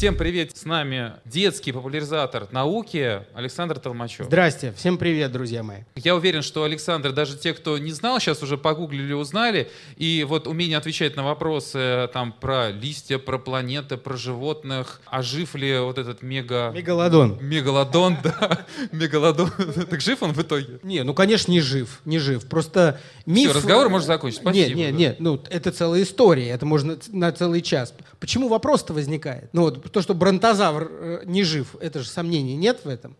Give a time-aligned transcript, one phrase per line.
[0.00, 4.24] Всем привет, с нами детский популяризатор науки Александр Толмачев.
[4.28, 5.80] Здрасте, всем привет, друзья мои.
[5.94, 9.70] Я уверен, что Александр, даже те, кто не знал, сейчас уже погуглили, узнали.
[9.98, 15.02] И вот умение отвечать на вопросы там про листья, про планеты, про животных.
[15.04, 16.72] А жив ли вот этот мега...
[16.74, 17.36] Мегалодон.
[17.42, 18.64] Мегалодон, да.
[18.92, 19.52] Мегалодон.
[19.90, 20.80] Так жив он в итоге?
[20.82, 22.46] Не, ну, конечно, не жив, не жив.
[22.48, 23.50] Просто миф...
[23.50, 24.40] Все, разговор можно закончить.
[24.40, 24.66] Спасибо.
[24.66, 27.92] Нет, нет, нет, ну, это целая история, это можно на целый час.
[28.18, 29.50] Почему вопрос-то возникает?
[29.52, 33.16] Ну, вот то, что бронтозавр э, не жив, это же сомнений нет в этом.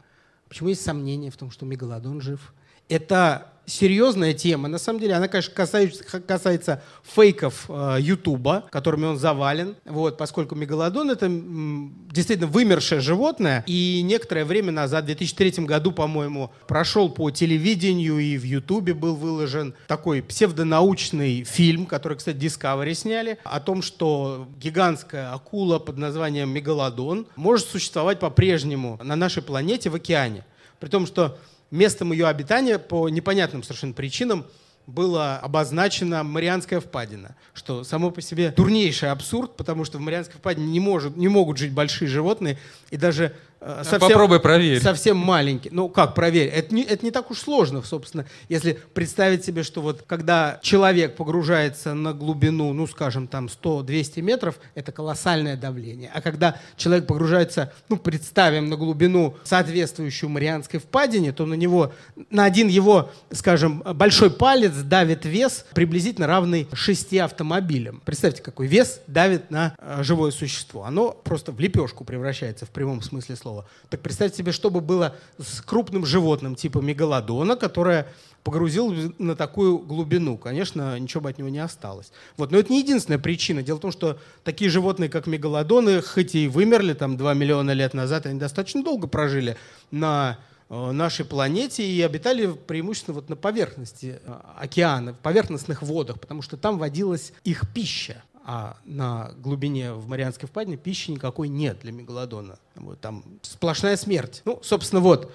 [0.48, 2.52] Почему есть сомнения в том, что мегалодон жив?
[2.88, 4.69] Это серьезная тема.
[4.69, 9.77] На самом деле она, конечно, касается, касается фейков э, Ютуба, которыми он завален.
[9.85, 13.65] Вот, поскольку мегалодон— это м, действительно вымершее животное.
[13.67, 19.15] И некоторое время назад, в 2003 году, по-моему, прошел по телевидению и в Ютубе был
[19.15, 26.51] выложен такой псевдонаучный фильм, который, кстати, Discovery сняли, о том, что гигантская акула под названием
[26.51, 30.45] мегалодон может существовать по-прежнему на нашей планете в океане.
[30.79, 31.39] При том, что
[31.71, 34.46] местом ее обитания по непонятным совершенно причинам
[34.87, 40.66] было обозначена Марианская впадина, что само по себе дурнейший абсурд, потому что в Марианской впадине
[40.66, 42.59] не, может, не могут жить большие животные,
[42.90, 44.80] и даже совсем, Попробуй проверь.
[44.80, 45.73] совсем маленькие.
[45.73, 46.49] Ну как проверь?
[46.49, 51.17] Это не, это не так уж сложно, собственно, если представить себе, что вот когда человек
[51.17, 56.11] погружается на глубину, ну скажем, там 100-200 метров, это колоссальное давление.
[56.15, 61.93] А когда человек погружается, ну представим, на глубину, соответствующую Марианской впадине, то на него,
[62.30, 68.00] на один его, скажем, большой палец давит вес приблизительно равный 6 автомобилям.
[68.05, 70.84] Представьте, какой вес давит на э, живое существо.
[70.84, 73.50] Оно просто в лепешку превращается в прямом смысле слова.
[73.88, 78.06] Так представьте себе, что бы было с крупным животным типа мегалодона, которое
[78.43, 80.38] погрузил на такую глубину.
[80.38, 82.12] Конечно, ничего бы от него не осталось.
[82.37, 82.50] Вот.
[82.50, 83.62] Но это не единственная причина.
[83.62, 87.94] Дело в том, что такие животные, как мегалодоны, хоть и вымерли там 2 миллиона лет
[87.94, 89.56] назад, они достаточно долго прожили
[89.91, 96.19] на э, нашей планете и обитали преимущественно вот на поверхности э, океана, в поверхностных водах,
[96.19, 98.22] потому что там водилась их пища.
[98.53, 102.59] А на глубине в Марианской впадине пищи никакой нет для мегалодона.
[102.75, 104.43] Вот, там сплошная смерть.
[104.44, 105.33] Ну, собственно, вот.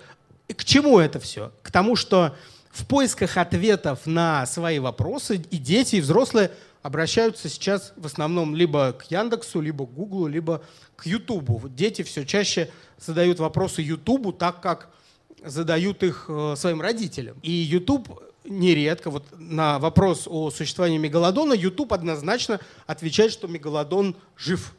[0.50, 1.54] И к чему это все?
[1.62, 2.36] К тому, что
[2.72, 8.92] в поисках ответов на свои вопросы и дети, и взрослые обращаются сейчас в основном либо
[8.92, 10.62] к Яндексу, либо к Гуглу, либо
[10.98, 11.56] к Ютубу.
[11.56, 14.90] Вот дети все чаще задают вопросы Ютубу так, как
[15.42, 17.38] задают их э, своим родителям.
[17.44, 18.10] И YouTube
[18.48, 24.76] нередко вот на вопрос о существовании мегалодона YouTube однозначно отвечает, что мегалодон жив.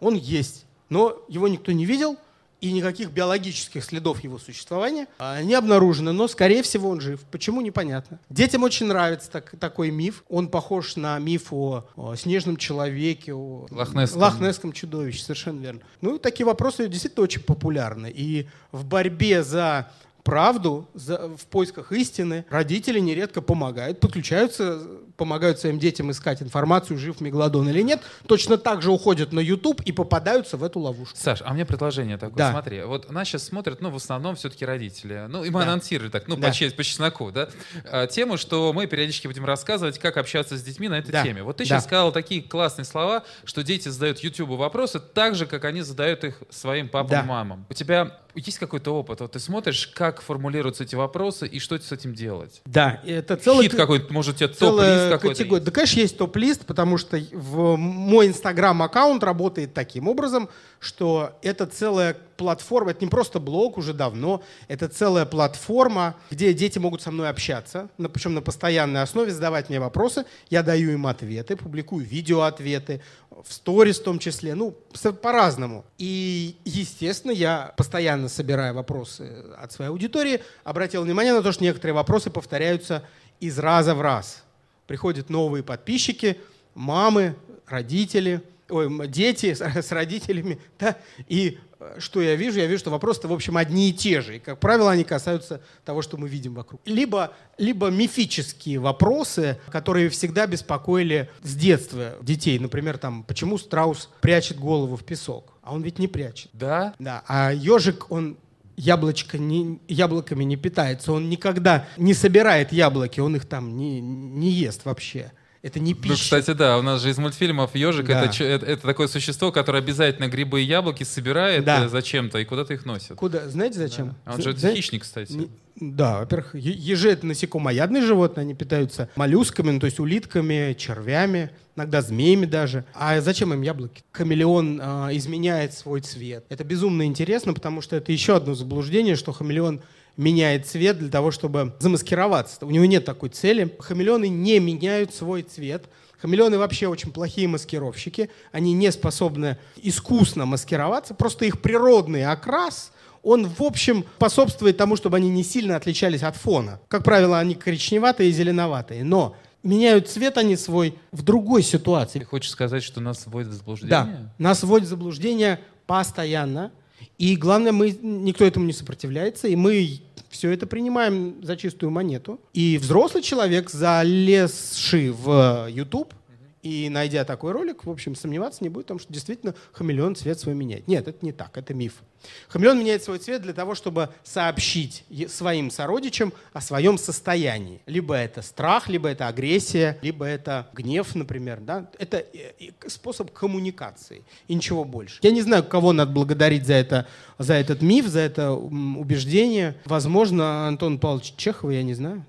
[0.00, 2.16] Он есть, но его никто не видел,
[2.62, 7.20] и никаких биологических следов его существования а, не обнаружено, но, скорее всего, он жив.
[7.32, 8.20] Почему, непонятно.
[8.30, 10.22] Детям очень нравится так, такой миф.
[10.28, 14.20] Он похож на миф о, о снежном человеке, о Лохнесском.
[14.20, 15.80] лохнесском чудовище, совершенно верно.
[16.00, 18.12] Ну, такие вопросы действительно очень популярны.
[18.14, 19.90] И в борьбе за
[20.22, 22.44] правду, в поисках истины.
[22.48, 24.82] Родители нередко помогают, подключаются,
[25.22, 29.80] помогают своим детям искать информацию, жив мегалодон или нет, точно так же уходят на YouTube
[29.82, 31.16] и попадаются в эту ловушку.
[31.16, 32.38] Саш, а у меня предложение такое.
[32.38, 32.50] Да.
[32.50, 35.26] Смотри, вот нас сейчас смотрят, ну, в основном все-таки родители.
[35.28, 35.66] Ну, и мы Да.
[35.68, 36.48] анонсировали так, ну, Да.
[36.48, 37.48] по, честь- по чесноку, да,
[37.84, 41.22] а, тему, что мы периодически будем рассказывать, как общаться с детьми на этой Да.
[41.22, 41.44] теме.
[41.44, 41.68] Вот ты Да.
[41.68, 46.24] сейчас сказал такие классные слова, что дети задают YouTube вопросы так же, как они задают
[46.24, 47.20] их своим папам Да.
[47.20, 47.64] и мамам.
[47.70, 49.20] У тебя есть какой-то опыт?
[49.20, 52.62] Вот ты смотришь, как формулируются эти вопросы и что с этим делать?
[52.64, 53.64] Да, это целый...
[53.68, 55.54] Хит какой-то, может, у тебя целая топ-лист категория.
[55.54, 55.64] есть?
[55.64, 60.48] Да, конечно, есть топ-лист, потому что в мой инстаграм-аккаунт работает таким образом,
[60.80, 66.78] что это целая платформа, это не просто блог уже давно, это целая платформа, где дети
[66.78, 71.06] могут со мной общаться, на- причем на постоянной основе, задавать мне вопросы, я даю им
[71.06, 73.00] ответы, публикую видеоответы,
[73.30, 74.76] в сторис в том числе, ну,
[75.22, 75.84] по-разному.
[75.98, 81.94] И, естественно, я постоянно собирая вопросы от своей аудитории, обратил внимание на то, что некоторые
[81.94, 83.04] вопросы повторяются
[83.40, 84.42] из раза в раз.
[84.86, 86.38] Приходят новые подписчики,
[86.74, 87.36] мамы,
[87.66, 90.96] родители, ой, дети с, с родителями, да,
[91.28, 92.58] и э, что я вижу?
[92.58, 94.36] Я вижу, что вопросы-то, в общем, одни и те же.
[94.36, 96.80] И, как правило, они касаются того, что мы видим вокруг.
[96.84, 102.58] Либо, либо мифические вопросы, которые всегда беспокоили с детства детей.
[102.58, 105.52] Например, там, почему страус прячет голову в песок?
[105.62, 106.50] А он ведь не прячет.
[106.52, 106.94] Да?
[106.98, 108.36] Да, а ежик, он
[108.76, 114.50] яблочко не, яблоками не питается, он никогда не собирает яблоки, он их там не, не
[114.50, 115.32] ест вообще.
[115.62, 116.16] Это не Ну, пища.
[116.40, 118.24] кстати, да, у нас же из мультфильмов ежик Да.
[118.24, 121.84] это, это, это такое существо, которое обязательно грибы и яблоки собирает Да.
[121.84, 123.14] э, зачем-то и куда-то их носит.
[123.14, 123.48] Куда?
[123.48, 124.16] Знаете зачем?
[124.24, 125.32] А он же Зна- хищник, кстати.
[125.32, 131.50] Не- Да, во-первых, ежи это насекомоядные животные, они питаются моллюсками, ну, то есть улитками, червями,
[131.76, 132.84] иногда змеями даже.
[132.92, 134.02] А зачем им яблоки?
[134.12, 136.44] Хамелеон а, изменяет свой цвет.
[136.50, 139.80] Это безумно интересно, потому что это еще одно заблуждение, что хамелеон
[140.16, 142.64] меняет цвет для того, чтобы замаскироваться.
[142.64, 143.74] У него нет такой цели.
[143.78, 145.84] Хамелеоны не меняют свой цвет.
[146.20, 148.30] Хамелеоны вообще очень плохие маскировщики.
[148.52, 151.14] Они не способны искусно маскироваться.
[151.14, 152.92] Просто их природный окрас,
[153.22, 156.80] он, в общем, способствует тому, чтобы они не сильно отличались от фона.
[156.88, 159.04] Как правило, они коричневатые и зеленоватые.
[159.04, 162.18] Но меняют цвет они свой в другой ситуации.
[162.18, 164.30] Ты хочешь сказать, что нас вводят в Да, заблуждение?
[164.38, 166.72] нас вводят в заблуждение постоянно.
[167.18, 172.40] И главное, мы, никто этому не сопротивляется, и мы все это принимаем за чистую монету.
[172.54, 176.14] И взрослый человек, залезший в YouTube
[176.62, 180.38] и найдя такой ролик, в общем, сомневаться не будет в том, что действительно хамелеон цвет
[180.38, 180.86] свой меняет.
[180.86, 182.02] Нет, это не так, это миф.
[182.48, 187.80] Хамелеон меняет свой цвет для того, чтобы сообщить своим сородичам о своем состоянии.
[187.86, 191.60] Либо это страх, либо это агрессия, либо это гнев, например.
[191.60, 191.90] Да?
[191.98, 195.18] Это э, способ коммуникации и ничего больше.
[195.22, 199.76] Я не знаю, кого надо благодарить за, это, за этот миф, за это убеждение.
[199.84, 202.24] Возможно, Антон Павлович Чехова, я не знаю.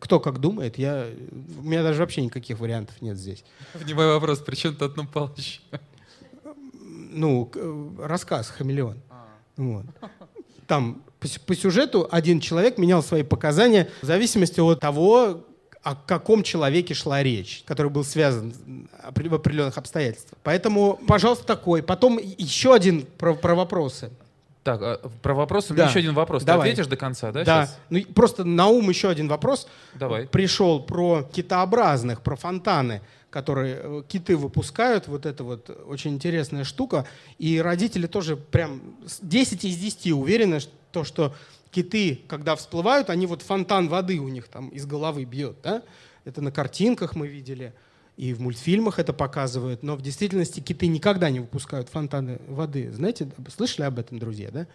[0.00, 1.06] Кто как думает, я,
[1.58, 3.44] у меня даже вообще никаких вариантов нет здесь.
[3.74, 5.62] Внимай вопрос, при чем тут Антон Павлович?
[7.12, 8.98] ну, э, рассказ «Хамелеон».
[9.56, 9.84] Вот.
[10.66, 15.44] Там по, сю- по сюжету один человек менял свои показания в зависимости от того,
[15.82, 18.54] о каком человеке шла речь, который был связан
[19.02, 20.38] в определенных обстоятельствах.
[20.42, 21.82] Поэтому, пожалуйста, такой.
[21.82, 24.10] Потом еще один про, про вопросы.
[24.62, 25.88] Так, а, про вопрос у Да.
[25.88, 26.44] еще один вопрос.
[26.44, 26.68] Давай.
[26.68, 27.44] Ты ответишь до конца, да?
[27.44, 27.68] Да.
[27.88, 30.26] Ну, просто на ум еще один вопрос Давай.
[30.26, 35.08] пришел про китообразных, про фонтаны, которые э, киты выпускают.
[35.08, 37.06] Вот это вот очень интересная штука.
[37.38, 41.34] И родители тоже прям с 10 из 10 уверены, что, то, что
[41.70, 45.56] киты, когда всплывают, они вот фонтан воды у них там из головы бьет.
[45.62, 45.82] Да?
[46.24, 47.72] Это на картинках мы видели.
[48.20, 52.92] И в мультфильмах это показывают, но в действительности киты никогда не выпускают фонтаны воды.
[52.92, 54.66] Знаете, слышали об этом, друзья, да?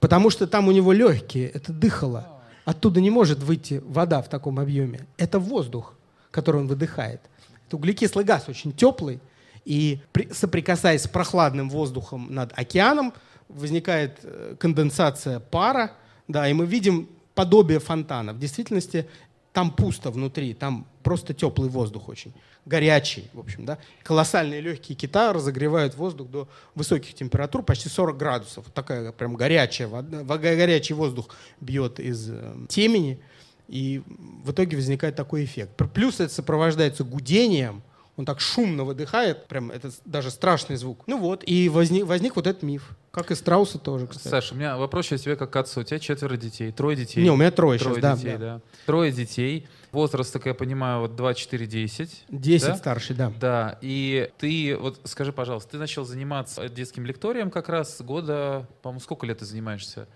[0.00, 2.26] Потому что там у него легкие, это дыхало.
[2.64, 5.06] Оттуда не может выйти вода в таком объеме.
[5.18, 5.94] Это воздух,
[6.32, 7.20] который он выдыхает.
[7.68, 9.20] Это углекислый газ очень теплый.
[9.64, 13.14] И при- соприкасаясь с прохладным воздухом над океаном,
[13.48, 15.92] возникает э, конденсация пара,
[16.26, 18.32] да, и мы видим подобие фонтана.
[18.32, 19.06] В действительности
[19.52, 22.32] там пусто внутри, там просто теплый воздух очень,
[22.66, 23.78] горячий, в общем, да.
[24.02, 28.64] Колоссальные легкие кита разогревают воздух до высоких температур, почти 40 градусов.
[28.66, 31.30] Вот такая прям горячая вода, во- горячий воздух
[31.60, 33.20] бьет из э, темени,
[33.66, 34.02] и
[34.44, 35.70] в итоге возникает такой эффект.
[35.94, 37.82] Плюс это сопровождается гудением,
[38.20, 41.02] он так шумно выдыхает, прям это даже страшный звук.
[41.06, 44.28] Ну вот, и возник, возник вот этот миф, как и страуса тоже, кстати.
[44.28, 45.80] Саша, у меня вопрос сейчас тебе как к отцу.
[45.80, 47.22] У тебя четверо детей, трое детей.
[47.22, 48.16] Не, у меня трое, Трое сейчас, да.
[48.16, 48.38] детей, да.
[48.56, 48.60] да.
[48.86, 49.66] Трое детей.
[49.90, 52.24] Возраст, так я понимаю, вот 2, 4, 10.
[52.28, 52.76] 10 Да?
[52.76, 53.32] старший, да.
[53.40, 59.00] Да, и ты, вот скажи, пожалуйста, ты начал заниматься детским лекторием как раз года, по-моему,
[59.00, 60.06] сколько лет ты занимаешься?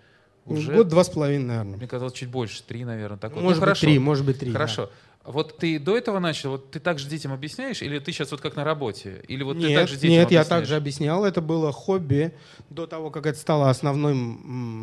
[0.45, 1.77] Уже, Год два с половиной, наверное.
[1.77, 3.17] мне казалось, чуть больше, три, наверное.
[3.17, 3.39] Так вот.
[3.39, 3.81] Ну, может быть, хорошо.
[3.81, 4.51] три, может быть, три.
[4.51, 4.59] да.
[5.25, 8.55] Вот ты до этого начал, вот ты также детям объясняешь, или ты сейчас вот как
[8.55, 9.23] на работе?
[9.27, 10.47] Или вот ты нет, также детям нет, я объясняешь?
[10.47, 11.25] также объяснял.
[11.25, 12.33] Это было хобби
[12.69, 14.17] до того, как это стало основным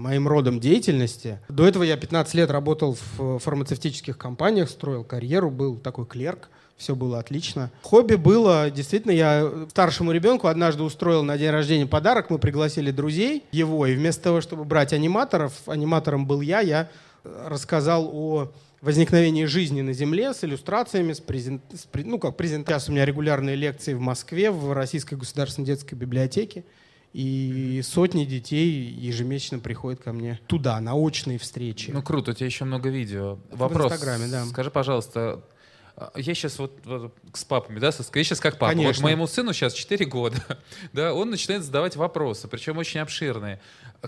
[0.03, 1.39] моим родом деятельности.
[1.49, 6.49] До этого я 15 лет работал в фармацевтических компаниях, строил карьеру, был такой клерк.
[6.77, 7.71] Все было отлично.
[7.83, 12.29] Хобби было, действительно, я старшему ребенку однажды устроил на день рождения подарок.
[12.29, 16.89] Мы пригласили друзей его, и вместо того, чтобы брать аниматоров, аниматором был я, я
[17.23, 18.51] э, рассказал о
[18.83, 22.81] возникновении жизни на Земле с иллюстрациями, с презен- с ну как презентация.
[22.81, 26.65] Сейчас у меня регулярные лекции в Москве, в Российской государственной детской библиотеке.
[27.13, 31.91] И сотни детей ежемесячно приходят ко мне туда, на очные встречи.
[31.91, 33.39] Ну круто, у тебя еще много видео.
[33.51, 33.93] Вопрос.
[33.93, 34.47] Инстаграме, да.
[34.47, 35.45] Скажи, пожалуйста,
[36.17, 38.73] я сейчас вот, вот с папами, да, со- я сейчас как папа.
[38.75, 39.03] Вот Конечно.
[39.05, 40.37] моему сыну сейчас 4 года,
[40.93, 43.61] да, он начинает задавать вопросы, причем очень обширные.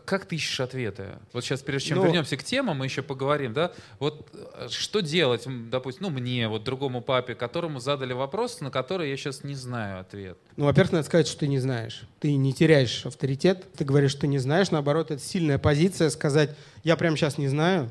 [0.06, 1.10] Как ты ищешь ответы?
[1.32, 5.00] Вот сейчас, прежде чем Ну- вернемся к темам, мы еще поговорим, да, вот э, что
[5.00, 9.54] делать, допустим, ну мне, вот другому папе, которому задали вопрос, на который я сейчас не
[9.54, 10.36] знаю ответ.
[10.56, 12.02] Ну, во-первых, надо сказать, что ты не знаешь.
[12.18, 13.66] Ты не теряешь авторитет.
[13.76, 14.70] Ты говоришь, что не знаешь.
[14.72, 16.50] Наоборот, это сильная позиция сказать,
[16.82, 17.90] я прямо сейчас не знаю,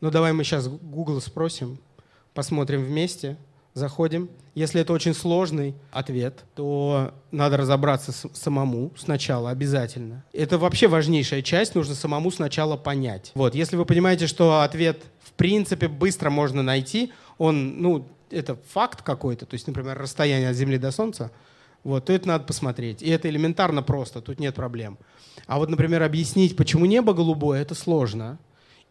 [0.00, 1.78] но давай мы сейчас Google спросим,
[2.36, 3.36] посмотрим вместе,
[3.74, 4.30] заходим.
[4.54, 10.24] Если это очень сложный ответ, то надо разобраться с- самому сначала обязательно.
[10.32, 13.32] Это вообще важнейшая часть, нужно самому сначала понять.
[13.34, 19.02] Вот, если вы понимаете, что ответ в принципе быстро можно найти, он, ну, это факт
[19.02, 21.30] какой-то, то есть, например, расстояние от Земли до Солнца,
[21.84, 23.02] вот, то это надо посмотреть.
[23.02, 24.98] И это элементарно просто, тут нет проблем.
[25.46, 28.38] А вот, например, объяснить, почему небо голубое, это сложно.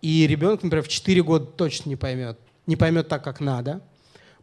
[0.02, 2.38] И ребенок, например, в 4 года точно не поймет.
[2.68, 3.82] Не поймет так, как надо.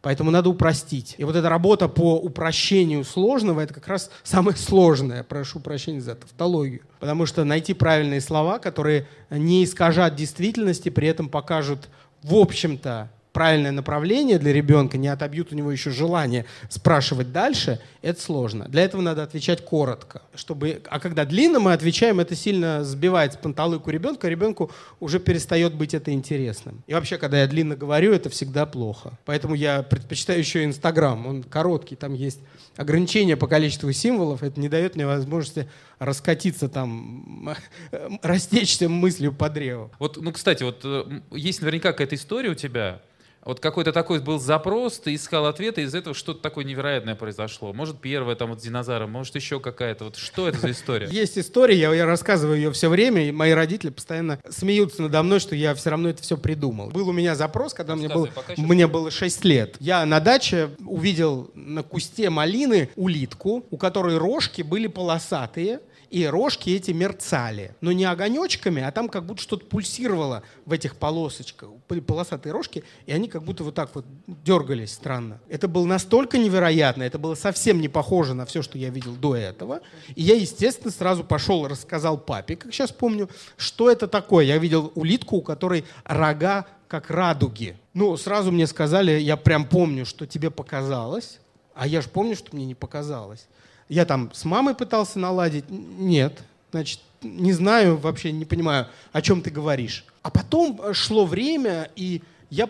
[0.01, 1.15] Поэтому надо упростить.
[1.17, 5.23] И вот эта работа по упрощению сложного, это как раз самое сложное.
[5.23, 6.81] Прошу прощения за тавтологию.
[6.99, 11.87] Потому что найти правильные слова, которые не искажат действительности, при этом покажут,
[12.21, 18.21] в общем-то, правильное направление для ребенка, не отобьют у него еще желание спрашивать дальше, это
[18.21, 18.65] сложно.
[18.69, 20.21] Для этого надо отвечать коротко.
[20.35, 20.81] Чтобы...
[20.89, 25.93] А когда длинно мы отвечаем, это сильно сбивает с панталыку ребенка, ребенку уже перестает быть
[25.93, 26.83] это интересным.
[26.85, 29.17] И вообще, когда я длинно говорю, это всегда плохо.
[29.25, 31.25] Поэтому я предпочитаю еще Инстаграм.
[31.25, 32.39] Он короткий, там есть
[32.77, 34.43] ограничение по количеству символов.
[34.43, 37.55] Это не дает мне возможности раскатиться там,
[38.21, 39.91] растечься мыслью по древу.
[39.97, 43.01] Вот, ну, кстати, вот э, есть наверняка какая-то история у тебя,
[43.45, 47.73] вот какой-то такой был запрос, ты искал ответы, из этого что-то такое невероятное произошло.
[47.73, 50.05] Может, первое там вот с динозавром, может, еще какая-то.
[50.05, 51.07] Вот что это за история?
[51.11, 55.39] Есть история, я, я рассказываю ее все время, и мои родители постоянно смеются надо мной,
[55.39, 56.89] что я все равно это все придумал.
[56.89, 59.75] Был у меня запрос, когда мне, был, мне было 6 лет.
[59.79, 65.79] Я на даче увидел на кусте малины улитку, у которой рожки были полосатые,
[66.13, 67.75] и рожки эти мерцали.
[67.81, 71.69] Но не огонечками, а там как будто что-то пульсировало в этих полосочках.
[72.05, 75.39] Полосатые рожки, и они как будто вот так вот дергались странно.
[75.49, 79.35] Это было настолько невероятно, это было совсем не похоже на все, что я видел до
[79.35, 79.81] этого.
[80.13, 83.27] И я, естественно, сразу пошел рассказал папе, как сейчас помню,
[83.57, 84.45] что это такое.
[84.45, 87.75] Я видел улитку, у которой рога как радуги.
[87.95, 91.39] Ну, сразу мне сказали, я прям помню, что тебе показалось,
[91.73, 93.47] а я же помню, что мне не показалось.
[93.93, 95.65] Я там с мамой пытался наладить.
[95.69, 96.41] Нет.
[96.71, 100.03] Значит, не знаю, вообще не понимаю, о чем ты говоришь.
[100.23, 102.67] А потом э, шло время, и я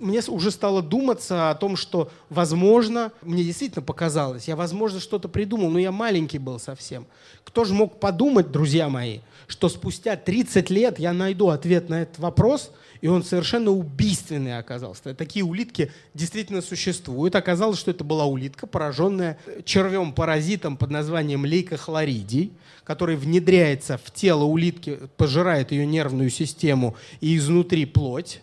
[0.00, 5.70] мне уже стало думаться о том, что, возможно, мне действительно показалось, я, возможно, что-то придумал,
[5.70, 7.06] но я маленький был совсем.
[7.44, 12.18] Кто же мог подумать, друзья мои, что спустя 30 лет я найду ответ на этот
[12.18, 12.72] вопрос–
[13.04, 15.14] и он совершенно убийственный оказался.
[15.14, 17.34] Такие улитки действительно существуют.
[17.34, 24.98] Оказалось, что это была улитка, пораженная червем-паразитом под названием лейкохлоридий, который внедряется в тело улитки,
[25.18, 28.40] пожирает ее нервную систему и изнутри плоть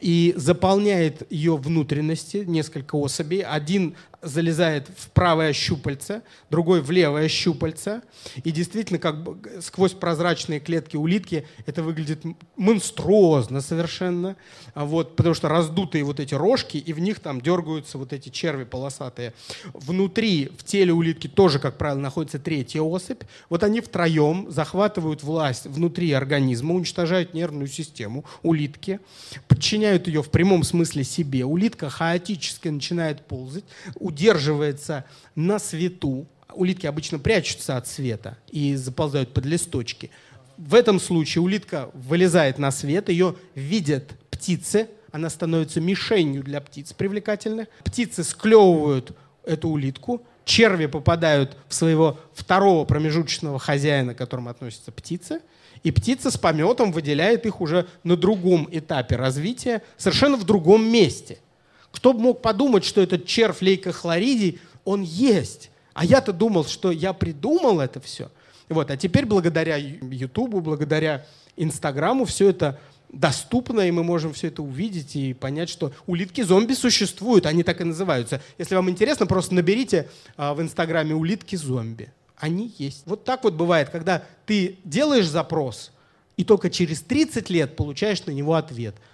[0.00, 3.42] и заполняет ее внутренности, несколько особей.
[3.42, 8.02] Один залезает в правое щупальце, другой в левое щупальце.
[8.44, 12.22] И действительно, как бы сквозь прозрачные клетки улитки это выглядит
[12.56, 14.36] монструозно совершенно.
[14.74, 18.28] А вот, потому что раздутые вот эти рожки, и в них там дергаются вот эти
[18.28, 19.32] черви полосатые.
[19.72, 23.22] Внутри, в теле улитки тоже, как правило, находится третья особь.
[23.48, 29.00] Вот они втроем захватывают власть внутри организма, уничтожают нервную систему улитки,
[29.48, 31.44] подчиняют ее в прямом смысле себе.
[31.44, 33.64] Улитка хаотически начинает ползать,
[34.10, 36.26] удерживается на свету.
[36.52, 40.10] Улитки обычно прячутся от света и заползают под листочки.
[40.58, 46.92] В этом случае улитка вылезает на свет, ее видят птицы, она становится мишенью для птиц
[46.92, 47.68] привлекательных.
[47.84, 55.40] Птицы склевывают эту улитку, черви попадают в своего второго промежуточного хозяина, к которому относятся птицы,
[55.82, 61.38] и птица с пометом выделяет их уже на другом этапе развития, совершенно в другом месте–
[61.90, 65.70] кто бы мог подумать, что этот червь лейкохлоридий, он есть.
[65.92, 68.30] А я-то думал, что я придумал это все.
[68.68, 68.90] Вот.
[68.90, 72.78] А теперь благодаря Ютубу, благодаря Инстаграму все это
[73.12, 77.84] доступно, и мы можем все это увидеть и понять, что улитки-зомби существуют, они так и
[77.84, 78.40] называются.
[78.56, 82.12] Если вам интересно, просто наберите а, в Инстаграме улитки-зомби.
[82.36, 83.02] Они есть.
[83.06, 85.92] Вот так вот бывает, когда ты делаешь запрос,
[86.40, 88.96] и только через 30 лет получаешь на него ответ–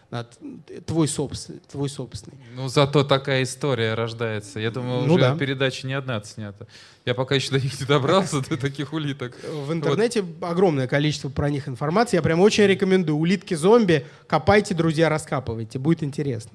[0.86, 2.38] твой, собственный, твой собственный.
[2.54, 4.60] Ну, зато такая история рождается.
[4.60, 5.36] Я думаю, ну, уже да.
[5.36, 6.66] передача не одна снята.
[7.04, 9.36] Я пока еще до них не добрался, до таких улиток.
[9.42, 10.48] В интернете вот.
[10.48, 12.16] огромное количество про них информации.
[12.16, 13.18] Я прям очень рекомендую.
[13.18, 14.06] Улитки-зомби.
[14.28, 15.80] Копайте, друзья, раскапывайте.
[15.80, 16.52] Будет интересно.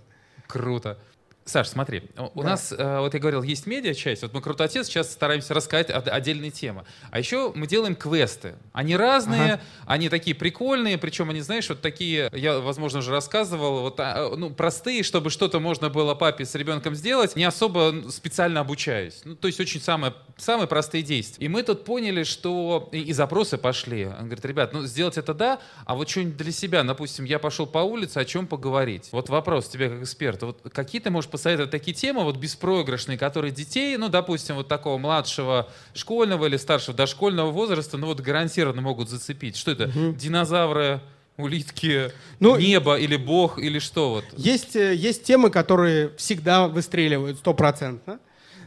[0.48, 0.98] Круто.
[1.44, 2.04] Саш, смотри,
[2.36, 2.50] у да.
[2.50, 6.86] нас, э, вот я говорил, есть медиа-часть, вот мы «Крутотец» сейчас стараемся рассказать отдельные темы.
[7.10, 8.54] А еще мы делаем квесты.
[8.74, 9.62] Они разные, ага.
[9.88, 14.52] они такие прикольные, причем они, знаешь, вот такие, я, возможно, уже рассказывал, вот, а, ну,
[14.52, 19.22] простые, чтобы что-то можно было папе с ребенком сделать, не особо специально обучаясь.
[19.26, 21.44] Ну, то есть очень самое, самые простые действия.
[21.44, 24.06] И мы тут поняли, что и, и запросы пошли.
[24.06, 27.66] Он говорит, ребят, ну, сделать это да, а вот что-нибудь для себя, допустим, я пошел
[27.66, 29.10] по улице, о чем поговорить?
[29.12, 33.52] Вот вопрос тебе как эксперта, вот какие ты можешь посоветовать такие темы, вот беспроигрышные, которые
[33.52, 39.10] детей, ну, допустим, вот такого младшего школьного или старшего дошкольного возраста, ну, вот гарантированно могут
[39.10, 39.56] зацепить.
[39.56, 39.86] Что это?
[39.86, 40.16] Угу.
[40.16, 41.02] Динозавры,
[41.38, 44.26] улитки, ну, небо или бог или что вот?
[44.38, 48.20] Есть, э, есть темы, которые всегда выстреливают стопроцентно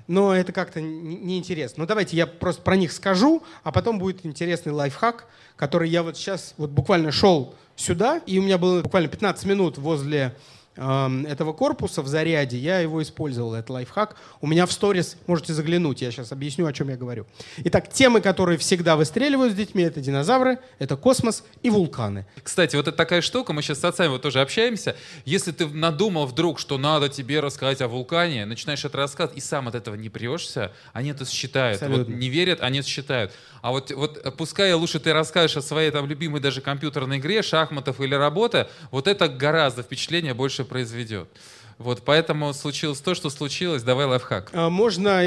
[0.07, 1.83] но это как-то неинтересно.
[1.83, 6.17] Ну давайте я просто про них скажу, а потом будет интересный лайфхак, который я вот
[6.17, 10.37] сейчас вот буквально шел сюда, и у меня было буквально 15 минут возле
[10.77, 14.17] этого корпуса в заряде, я его использовал, это лайфхак.
[14.41, 17.27] У меня в сторис можете заглянуть, я сейчас объясню, о чем я говорю.
[17.59, 22.27] Итак, темы, которые всегда выстреливают с детьми, это динозавры, это космос и вулканы.
[22.43, 24.97] Кстати, вот это такая штука, мы сейчас с отцами вот тоже общаемся.
[25.25, 29.69] Если ты надумал вдруг, что надо тебе рассказать о вулкане, начинаешь это рассказывать, и сам
[29.69, 31.81] от этого не прешься, они это считают.
[31.83, 33.33] Вот не верят, они это считают.
[33.63, 38.01] А вот, вот пускай лучше ты расскажешь о своей там любимой даже компьютерной игре, шахматов
[38.01, 41.29] или работе, вот это гораздо впечатление больше больше произведет.
[41.77, 43.83] Вот, поэтому случилось то, что случилось.
[43.83, 44.51] Давай лайфхак.
[44.53, 45.21] А, можно,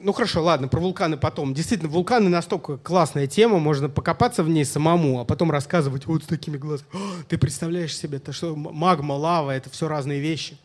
[0.00, 1.52] ну хорошо, ладно, про вулканы потом.
[1.52, 6.26] Действительно, вулканы настолько классная тема, можно покопаться в ней самому, а потом рассказывать вот с
[6.26, 6.88] такими глазами.
[7.28, 10.56] Ты представляешь себе, это что, магма, лава, это все разные вещи.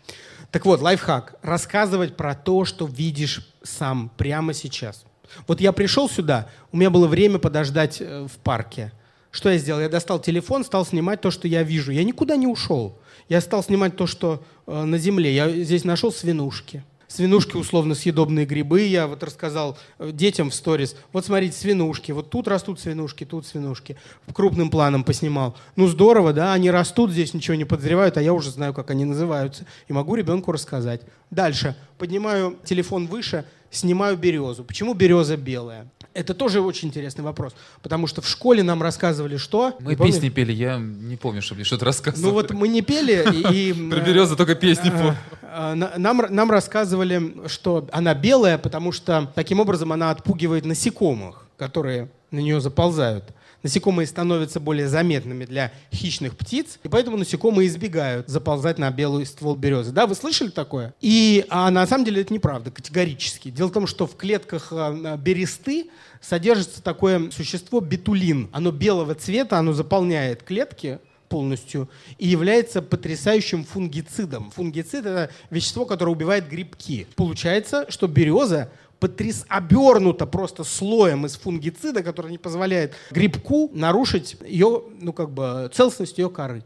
[0.52, 1.36] Так вот, лайфхак.
[1.42, 5.04] Рассказывать про то, что видишь сам прямо сейчас.
[5.46, 8.94] Вот я пришел сюда, у меня было время подождать э, в парке.
[9.30, 9.82] Что я сделал?
[9.82, 11.92] Я достал телефон, стал снимать то, что я вижу.
[11.92, 12.98] Я никуда не ушел.
[13.30, 15.34] Я стал снимать то, что э, на земле.
[15.34, 16.84] Я здесь нашел свинушки.
[17.08, 18.82] Свинушки условно съедобные грибы.
[18.82, 20.96] Я вот рассказал э, детям в сторис.
[21.14, 22.12] Вот смотрите, свинушки.
[22.12, 23.98] Вот тут растут свинушки, тут свинушки.
[24.34, 25.56] Крупным планом поснимал.
[25.76, 29.06] Ну здорово, да, они растут здесь, ничего не подозревают, а я уже знаю, как они
[29.06, 29.66] называются.
[29.88, 31.02] И могу ребенку рассказать.
[31.32, 31.76] Дальше.
[31.98, 34.64] Поднимаю телефон выше, снимаю березу.
[34.64, 35.88] Почему береза белая?
[36.18, 39.76] Это тоже очень интересный вопрос, потому что в школе нам рассказывали что?
[39.80, 40.32] Мы не песни помню?
[40.32, 42.26] пели, я не помню, чтобы мне что-то рассказывали.
[42.28, 43.72] Ну вот мы не пели и...
[43.92, 45.16] Про березу только песни помню.
[45.44, 52.10] А, нам, нам рассказывали, что она белая, потому что таким образом она отпугивает насекомых, которые
[52.32, 53.26] на нее заползают
[53.64, 59.56] насекомые становятся более заметными для хищных птиц, и поэтому насекомые избегают заползать на белый ствол
[59.56, 59.92] березы.
[59.92, 60.94] Да, вы слышали такое?
[61.02, 63.50] И а на самом деле это неправда, категорически.
[63.50, 65.90] Дело в том, что в клетках а, бересты
[66.22, 68.50] содержится такое существо бетулин.
[68.52, 74.52] Оно белого цвета, оно заполняет клетки, полностью и является потрясающим фунгицидом.
[74.52, 77.08] Фунгицид— это вещество, которое убивает грибки.
[77.16, 84.84] Получается, что береза потряс, обернута просто слоем из фунгицида, который не позволяет грибку нарушить ее,
[85.00, 86.64] ну как бы, целостность ее коры.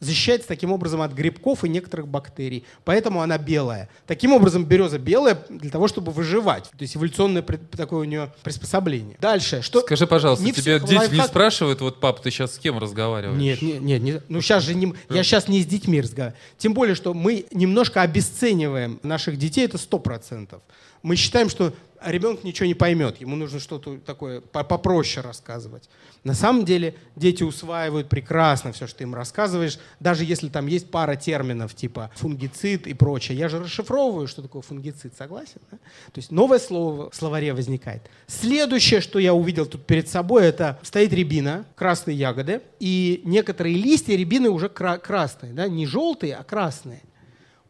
[0.00, 2.64] Защищается таким образом от грибков и некоторых бактерий.
[2.84, 3.88] Поэтому она белая.
[4.06, 6.70] Таким образом, береза белая для того, чтобы выживать.
[6.70, 9.16] То есть эволюционное такое у нее приспособление.
[9.20, 9.60] Дальше.
[9.60, 9.80] Что...
[9.80, 11.18] Скажи, пожалуйста, не тебе дети лайфхак...
[11.18, 13.40] не спрашивают, вот, пап, ты сейчас с кем разговариваешь?
[13.40, 14.02] Нет, нет, нет.
[14.02, 14.24] нет.
[14.28, 14.94] Ну, сейчас же не...
[15.10, 16.38] я сейчас не с детьми разговариваю.
[16.58, 20.62] Тем более, что мы немножко обесцениваем наших детей, это сто процентов
[21.02, 21.72] мы считаем, что
[22.04, 25.88] ребенок ничего не поймет, ему нужно что-то такое попроще рассказывать.
[26.24, 30.90] На самом деле дети усваивают прекрасно все, что ты им рассказываешь, даже если там есть
[30.90, 33.38] пара терминов типа фунгицид и прочее.
[33.38, 35.60] Я же расшифровываю, что такое фунгицид, согласен?
[35.70, 35.76] Да?
[35.76, 38.02] То есть новое слово в словаре возникает.
[38.26, 44.16] Следующее, что я увидел тут перед собой, это стоит рябина, красные ягоды, и некоторые листья
[44.16, 45.68] рябины уже красные, да?
[45.68, 47.02] не желтые, а красные.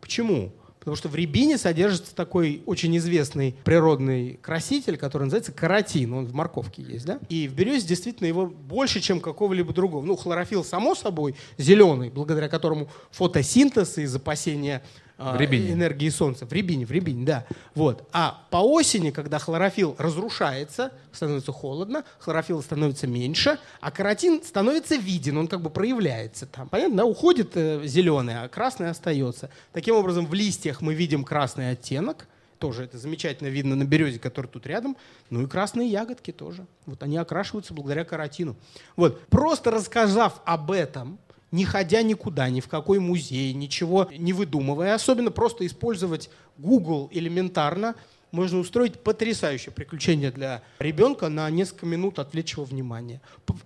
[0.00, 0.52] Почему?
[0.88, 6.14] Потому что в рябине содержится такой очень известный природный краситель, который называется каротин.
[6.14, 7.18] Он в морковке есть, да?
[7.28, 10.02] И в березе действительно его больше, чем какого-либо другого.
[10.02, 14.82] Ну, хлорофилл, само собой, зеленый, благодаря которому фотосинтез и запасение
[15.18, 15.72] в рябине.
[15.72, 16.46] энергии солнца.
[16.46, 17.44] В рябине, в рябине, да.
[17.74, 18.08] Вот.
[18.12, 25.36] А по осени, когда хлорофилл разрушается, становится холодно, хлорофилл становится меньше, а каротин становится виден,
[25.36, 26.68] он как бы проявляется там.
[26.68, 26.98] Понятно?
[26.98, 27.04] Да?
[27.04, 29.50] Уходит э, зеленый, а красный остается.
[29.72, 32.28] Таким образом, в листьях мы видим красный оттенок,
[32.58, 34.96] тоже это замечательно видно на березе, который тут рядом.
[35.30, 36.66] Ну и красные ягодки тоже.
[36.86, 38.56] Вот они окрашиваются благодаря каротину.
[38.96, 39.20] Вот.
[39.26, 41.18] Просто рассказав об этом,
[41.50, 47.94] не ходя никуда, ни в какой музей, ничего не выдумывая, особенно просто использовать Google элементарно,
[48.30, 53.22] можно устроить потрясающее приключение для ребенка на несколько минут отвлечь его внимание.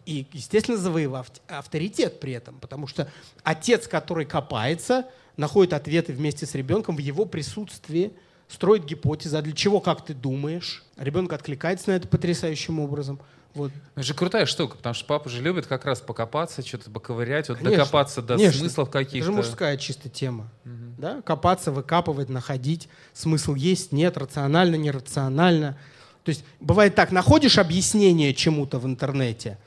[0.07, 3.11] И, естественно, завоевав авторитет при этом, потому что
[3.42, 8.12] отец, который копается, находит ответы вместе с ребенком в его присутствии,
[8.47, 10.85] строит гипотезы, а для чего, как ты думаешь.
[10.97, 13.18] Ребенок откликается на это потрясающим образом–
[13.55, 13.71] вот.
[13.95, 17.59] Это же крутая штука, потому что папа же любит как раз покопаться, что-то поковырять, вот
[17.59, 18.61] конечно, докопаться до конечно.
[18.61, 19.19] смыслов каких-то.
[19.19, 20.49] Это же мужская чисто тема.
[20.65, 20.73] Угу.
[20.99, 21.23] Да?
[21.23, 22.88] Копаться, выкапывать, находить.
[23.12, 25.79] Смысл есть, нет, рационально, нерационально.
[26.25, 29.59] То есть бывает так, находишь объяснение чему-то в интернете,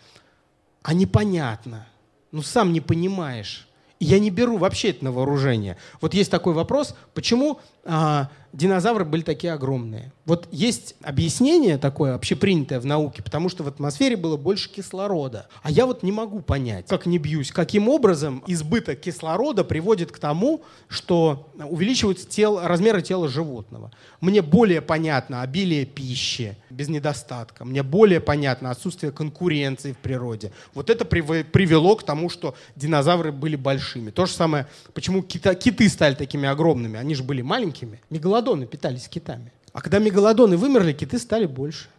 [0.81, 1.87] а непонятно.
[2.31, 3.67] Ну сам не понимаешь.
[3.99, 5.77] И я не беру вообще это на вооружение.
[6.01, 10.11] Вот есть такой вопрос, почему а, динозавры были такие огромные.
[10.25, 15.47] Вот есть объяснение такое, общепринятое в науке, потому что в атмосфере было больше кислорода.
[15.61, 20.17] А я вот не могу понять, как не бьюсь, каким образом избыток кислорода приводит к
[20.17, 23.91] тому, что увеличиваются тел, размеры тела животного.
[24.21, 27.65] Мне более понятно обилие пищи без недостатка.
[27.65, 30.51] Мне более понятно отсутствие конкуренции в природе.
[30.73, 34.11] Вот это привело к тому, что динозавры были большими.
[34.11, 36.97] То же самое, почему кита, киты стали такими огромными.
[36.97, 37.41] Они же были
[37.75, 38.01] маленькими.
[38.09, 39.51] Мегалодоны питались китами.
[39.73, 41.89] А когда мегалодоны вымерли, киты стали больше.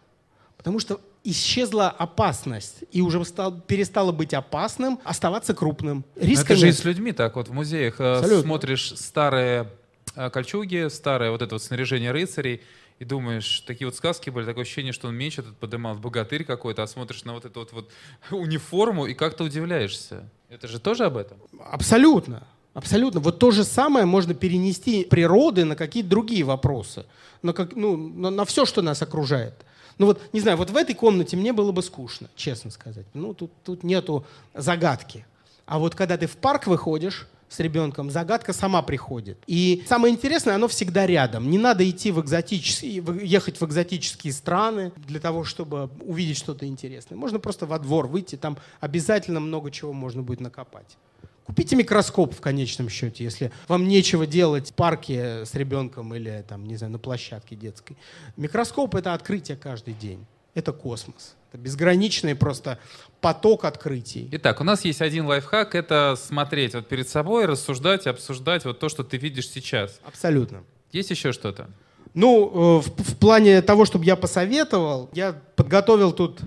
[0.57, 6.05] Потому что исчезла опасность, и уже стал, перестало быть опасным оставаться крупным.
[6.15, 7.35] Риска это же и с людьми так.
[7.35, 8.43] Вот в музеях э, Абсолютно.
[8.43, 9.69] смотришь старые
[10.15, 12.61] э, кольчуги, старое вот это вот снаряжение рыцарей,
[12.99, 16.81] и думаешь, такие вот сказки были, такое ощущение, что он меч этот поднимал, богатырь какой-то,
[16.81, 17.91] а смотришь на вот эту вот, вот
[18.31, 20.29] униформу и как-то удивляешься.
[20.49, 21.37] Это же тоже об этом?
[21.69, 22.47] Абсолютно.
[22.77, 23.19] Абсолютно.
[23.21, 27.07] Вот то же самое можно перенести природы на какие-то другие вопросы.
[27.41, 29.55] На, как, ну, на, на все, что нас окружает.
[29.97, 33.07] Ну вот, не знаю, вот в этой комнате мне было бы скучно, честно сказать.
[33.15, 35.25] Ну, тут, тут нету загадки.
[35.65, 39.39] А вот когда ты в парк выходишь, с ребенком, загадка сама приходит.
[39.47, 41.49] И самое интересное, оно всегда рядом.
[41.49, 47.17] Не надо идти в экзотические, ехать в экзотические страны для того, чтобы увидеть что-то интересное.
[47.17, 50.97] Можно просто во двор выйти, там обязательно много чего можно будет накопать.
[51.47, 56.65] Купите микроскоп в конечном счете, если вам нечего делать в парке с ребенком или там,
[56.65, 57.95] не знаю, на площадке детской.
[58.35, 60.25] Микроскоп— это открытие каждый день.
[60.55, 61.35] Это космос.
[61.49, 62.79] Это безграничный просто
[63.21, 64.27] поток открытий.
[64.33, 68.89] Итак, у нас есть один лайфхак— это смотреть вот перед собой, рассуждать, обсуждать вот то,
[68.89, 70.01] что ты видишь сейчас.
[70.03, 70.63] Абсолютно.
[70.91, 71.69] Есть еще что-то?
[72.13, 76.41] Ну, э, в, в плане того, чтобы я посоветовал, я подготовил тут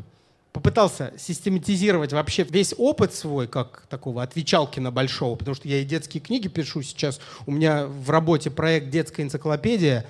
[0.52, 5.84] попытался систематизировать вообще весь опыт свой, как такого отвечалки на большого, потому что я и
[5.84, 7.20] детские книги пишу сейчас.
[7.46, 10.06] У меня в работе проект «Детская энциклопедия»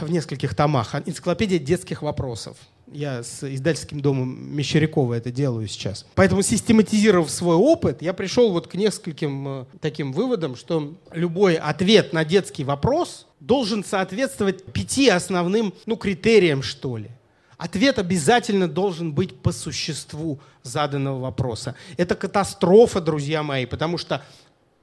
[0.00, 0.94] в нескольких томах.
[1.06, 2.56] Энциклопедия детских вопросов.
[2.90, 6.04] Я с издательским домом Мещерякова это делаю сейчас.
[6.14, 12.12] Поэтому, систематизировав свой опыт, я пришел вот к нескольким э, таким выводам, что любой ответ
[12.12, 17.10] на детский вопрос должен соответствовать пяти основным ну, критериям, что ли.
[17.62, 21.76] Ответ обязательно должен быть по существу заданного вопроса.
[21.96, 24.24] Это катастрофа, друзья мои, потому что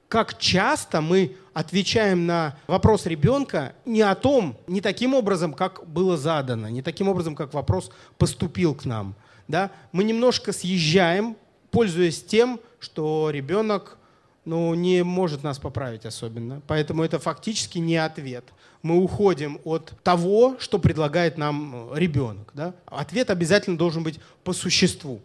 [0.08, 6.16] как часто мы отвечаем на вопрос ребенка не о том, не таким образом, как было
[6.16, 9.14] задано, не таким образом, как вопрос поступил к нам.
[9.46, 9.72] Да?
[9.92, 11.36] Мы немножко съезжаем,
[11.70, 13.98] пользуясь тем, что ребенок
[14.46, 16.62] ну, не может нас поправить особенно.
[16.66, 18.46] Поэтому это фактически не ответ
[18.82, 22.50] мы уходим от того, что предлагает нам э, ребенок.
[22.54, 22.74] Да?
[22.86, 25.20] Ответ обязательно должен быть по существу.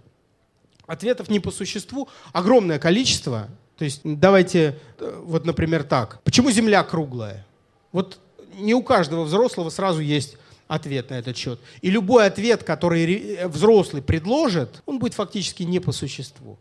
[0.88, 3.48] Ответов не по существу огромное количество.
[3.78, 6.22] То есть давайте, э, вот, например, так.
[6.24, 7.46] Почему Земля круглая?
[7.92, 8.20] Вот
[8.58, 10.38] не у каждого взрослого сразу есть
[10.68, 11.60] ответ на этот счет.
[11.82, 16.58] И любой ответ, который э, взрослый предложит, он будет фактически не по существу.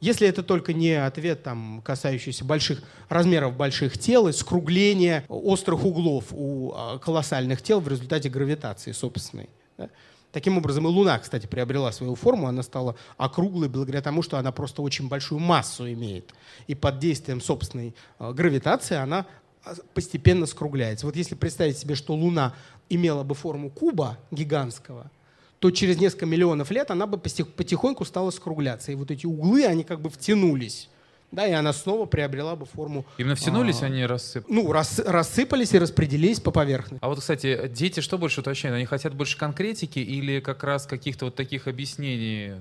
[0.00, 6.26] Если это только не ответ, там, касающийся больших размеров больших тел и скругления острых углов
[6.32, 9.48] у а, колоссальных тел в результате гравитации собственной.
[9.78, 9.88] Да?
[10.32, 14.52] Таким образом, и Луна, кстати, приобрела свою форму, она стала округлой благодаря тому, что она
[14.52, 16.34] просто очень большую массу имеет.
[16.66, 19.24] И под действием собственной а, гравитации она
[19.64, 21.06] а, постепенно скругляется.
[21.06, 22.54] Вот если представить себе, что Луна
[22.90, 25.10] имела бы форму куба гигантского,
[25.58, 28.92] то через несколько миллионов лет она бы потихоньку стала скругляться.
[28.92, 30.88] И вот эти углы, они как бы втянулись.
[31.32, 33.04] Да, и она снова приобрела бы форму...
[33.18, 34.54] Именно втянулись, а, они рассыпались?
[34.54, 36.98] Ну, рас, рассыпались и распределились по поверхности.
[37.02, 38.76] А вот, кстати, дети что больше уточняют?
[38.76, 42.52] Они хотят больше конкретики или как раз каких-то вот таких объяснений?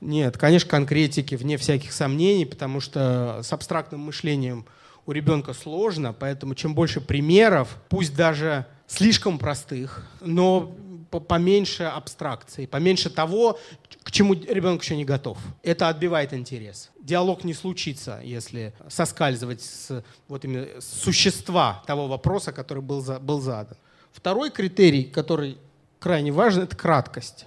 [0.00, 4.64] Нет, конечно, конкретики, вне всяких сомнений, потому что с абстрактным мышлением
[5.04, 10.74] у ребенка сложно, поэтому чем больше примеров, пусть даже слишком простых, но
[11.10, 13.58] поменьше абстракции, поменьше того,
[14.02, 15.38] к чему ребенок еще не готов.
[15.62, 16.90] Это отбивает интерес.
[17.00, 23.40] Диалог не случится, если соскальзывать с вот именно существа того вопроса, который был, за, был
[23.40, 23.76] задан.
[24.12, 25.58] Второй критерий, который
[25.98, 27.46] крайне важен, это краткость.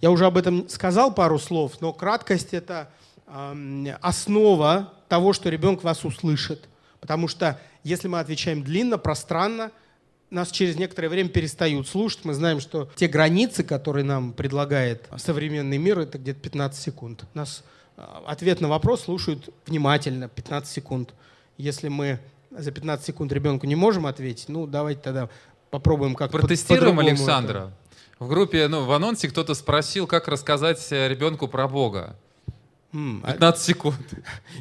[0.00, 2.90] Я уже об этом сказал пару слов, но краткость это
[3.26, 6.68] э, основа того, что ребенок вас услышит.
[7.00, 9.72] Потому что если мы отвечаем длинно, пространно,
[10.30, 12.24] нас через некоторое время перестают слушать.
[12.24, 17.24] Мы знаем, что те границы, которые нам предлагает современный мир, это где-то 15 секунд.
[17.34, 17.64] Нас
[17.96, 21.14] а, ответ на вопрос слушают внимательно, 15 секунд.
[21.58, 25.28] Если мы за 15 секунд ребенку не можем ответить, ну давайте тогда
[25.70, 27.58] попробуем как Протестируем по Александра.
[27.58, 27.72] Это.
[28.20, 32.16] В группе, ну, в анонсе кто-то спросил, как рассказать ребенку про Бога.
[32.92, 33.96] 15 секунд.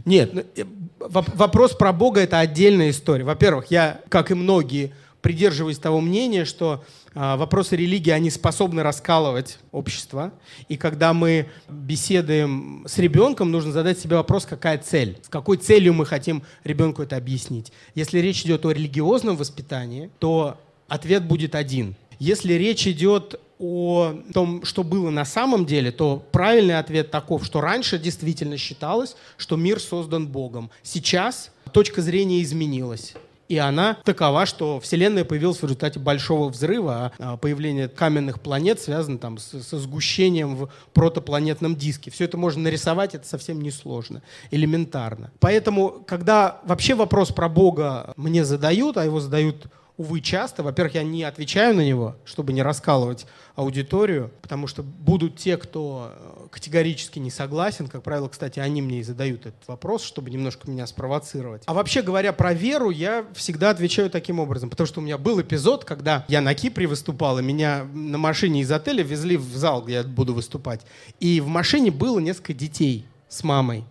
[0.05, 0.63] Нет, ну, э,
[0.99, 3.23] вопрос про Бога это отдельная история.
[3.23, 9.59] Во-первых, я, как и многие, придерживаюсь того мнения, что а, вопросы религии, они способны раскалывать
[9.71, 10.31] общество.
[10.67, 15.93] И когда мы беседуем с ребенком, нужно задать себе вопрос, какая цель, с какой целью
[15.93, 17.71] мы хотим ребенку это объяснить.
[17.95, 21.95] Если речь идет о религиозном воспитании, то ответ будет один.
[22.19, 27.59] Если речь идет о том, что было на самом деле, то правильный ответ таков, что
[27.59, 30.69] раньше действительно считалось, что мир создан Богом.
[30.83, 33.15] Сейчас точка зрения изменилась.
[33.49, 38.79] И она такова, что Вселенная появилась в результате большого взрыва, а, а появление каменных планет
[38.79, 42.11] связано там с, со сгущением в протопланетном диске.
[42.11, 45.31] Все это можно нарисовать, это совсем несложно, элементарно.
[45.39, 49.65] Поэтому, когда вообще вопрос про Бога мне задают, а его задают
[49.99, 50.63] увы, часто.
[50.63, 56.13] Во-первых, я не отвечаю на него, чтобы не раскалывать аудиторию, потому что будут те, кто
[56.15, 57.89] э, категорически не согласен.
[57.89, 61.63] Как правило, кстати, они мне и задают этот вопрос, чтобы немножко меня спровоцировать.
[61.65, 65.41] А вообще говоря про веру, я всегда отвечаю таким образом, потому что у меня был
[65.41, 69.81] эпизод, когда я на Кипре выступал, и меня на машине из отеля везли в зал,
[69.81, 70.79] где я буду выступать.
[71.19, 73.83] И в машине было несколько детей с мамой.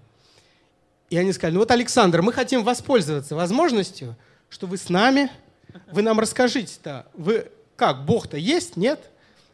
[1.11, 4.17] И они сказали, ну вот, Александр, мы хотим воспользоваться возможностью,
[4.49, 5.31] что вы с нами,
[5.93, 9.11] вы нам расскажите-то, вы как, Бог-то есть, нет?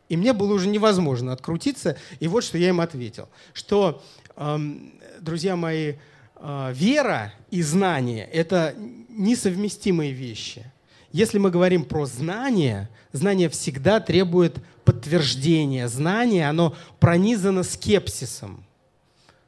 [0.08, 1.96] И мне было уже невозможно открутиться.
[2.20, 3.28] И вот что я им ответил.
[3.52, 4.02] Что,
[4.36, 5.94] эм, друзья мои,
[6.36, 8.74] э, вера и знание— это
[9.08, 10.64] несовместимые вещи.
[11.12, 15.88] Если мы говорим про знание, знание всегда требует подтверждения.
[15.88, 18.64] Знание, оно пронизано скепсисом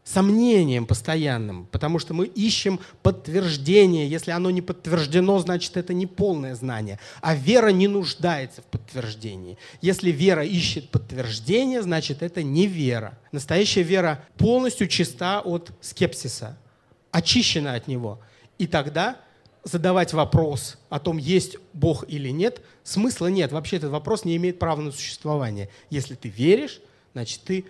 [0.07, 4.09] сомнением постоянным, потому что мы ищем подтверждение.
[4.09, 7.01] Если оно не подтверждено, значит это не полное знание.
[7.21, 9.59] А вера не нуждается в подтверждении.
[9.81, 13.19] Если вера ищет подтверждение, значит это не вера.
[13.33, 16.57] Настоящая вера полностью чиста от скепсиса,
[17.11, 18.21] очищена от него.
[18.59, 19.16] И тогда
[19.64, 23.51] задавать вопрос о том, есть Бог или нет, смысла нет.
[23.51, 25.69] Вообще этот вопрос не имеет права на существование.
[25.90, 26.81] Если ты веришь,
[27.12, 27.64] значит ты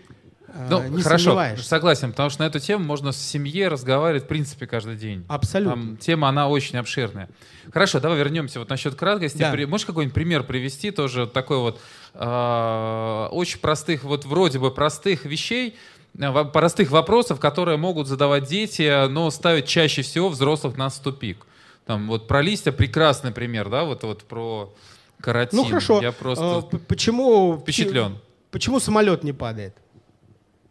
[0.71, 4.67] ну, не хорошо, согласен, потому что на эту тему можно с семьей разговаривать, в принципе,
[4.67, 5.25] каждый день.
[5.29, 5.75] Абсолютно.
[5.75, 7.29] Там, тема, она очень обширная.
[7.73, 9.39] Хорошо, давай вернемся вот насчет краткости.
[9.39, 9.55] Да.
[9.67, 11.81] Можешь какой-нибудь пример привести, тоже такой вот
[12.15, 15.77] э, очень простых, вот вроде бы простых вещей,
[16.19, 21.47] э, простых вопросов, которые могут задавать дети, но ставят чаще всего взрослых на тупик.
[21.87, 24.75] Там вот про листья прекрасный пример, да, вот, вот про
[25.21, 25.59] каротин.
[25.59, 26.03] Ну хорошо.
[26.03, 28.19] Я просто а, почему впечатлен.
[28.51, 29.77] Почему самолет не падает?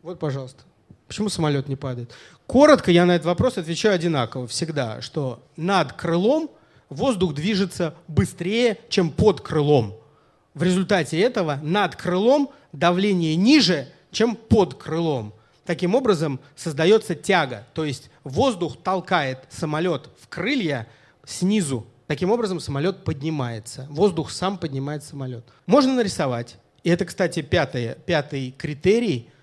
[0.06, 0.62] Вот, пожалуйста.
[1.08, 2.12] Почему самолет не падает?
[2.46, 6.52] Коротко я на этот вопрос отвечаю одинаково всегда, что над крылом
[6.90, 9.96] воздух движется быстрее, чем под крылом.
[10.54, 15.34] В результате этого над крылом давление ниже, чем под крылом.
[15.66, 20.88] Таким образом создается тяга, то есть воздух толкает самолет в крылья
[21.26, 21.88] снизу.
[22.06, 23.88] Таким образом самолет поднимается.
[23.90, 25.46] Воздух сам поднимает самолет.
[25.66, 26.58] Можно нарисовать.
[26.84, 29.32] И это, кстати, пятый, пятый критерий–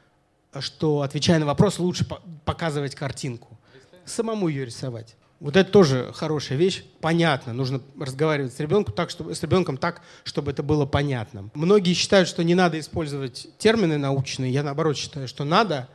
[0.61, 2.07] что, отвечая на вопрос, лучше
[2.45, 3.59] показывать картинку.
[4.05, 5.17] Самому ее рисовать.
[5.41, 6.85] Вот это тоже хорошая вещь.
[7.01, 7.53] Понятно.
[7.53, 11.51] Нужно разговаривать с ребенком так, чтобы, с ребенком так, чтобы это было понятно.
[11.55, 14.53] Многие считают, что не надо использовать термины научные.
[14.53, 15.89] Я, наоборот, считаю, что надо,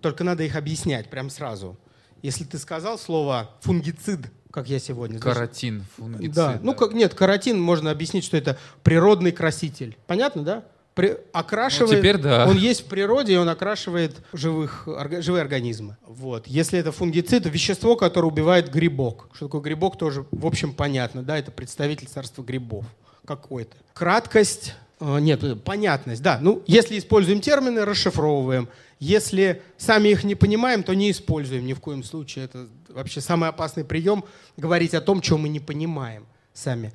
[0.00, 1.76] только надо их объяснять прямо сразу.
[2.22, 5.18] Если ты сказал слово «фунгицид», как я сегодня.
[5.18, 6.32] Каротин, фунгицид.
[6.32, 6.60] Да.
[6.62, 9.98] Ну, как, нет, каротин можно объяснить, что это природный краситель.
[10.06, 10.64] Понятно, да?
[10.94, 11.90] При, окрашивает.
[11.90, 12.46] Ну, теперь да.
[12.48, 15.96] Он есть в природе, и он окрашивает живых, орга, живые организмы.
[16.06, 16.46] Вот.
[16.46, 19.28] Если это фунгицид, вещество, которое убивает грибок.
[19.34, 21.22] Что такое грибок, тоже, в общем, понятно.
[21.22, 22.84] Да, это представитель царства грибов
[23.24, 23.76] какой-то.
[23.92, 26.38] Краткость, э, нет, э, понятность, да.
[26.40, 28.68] Ну, если используем термины, расшифровываем.
[29.00, 32.44] Если сами их не понимаем, то не используем ни в коем случае.
[32.44, 34.24] Это вообще самый опасный прием—
[34.56, 36.92] говорить о том, что мы не понимаем сами.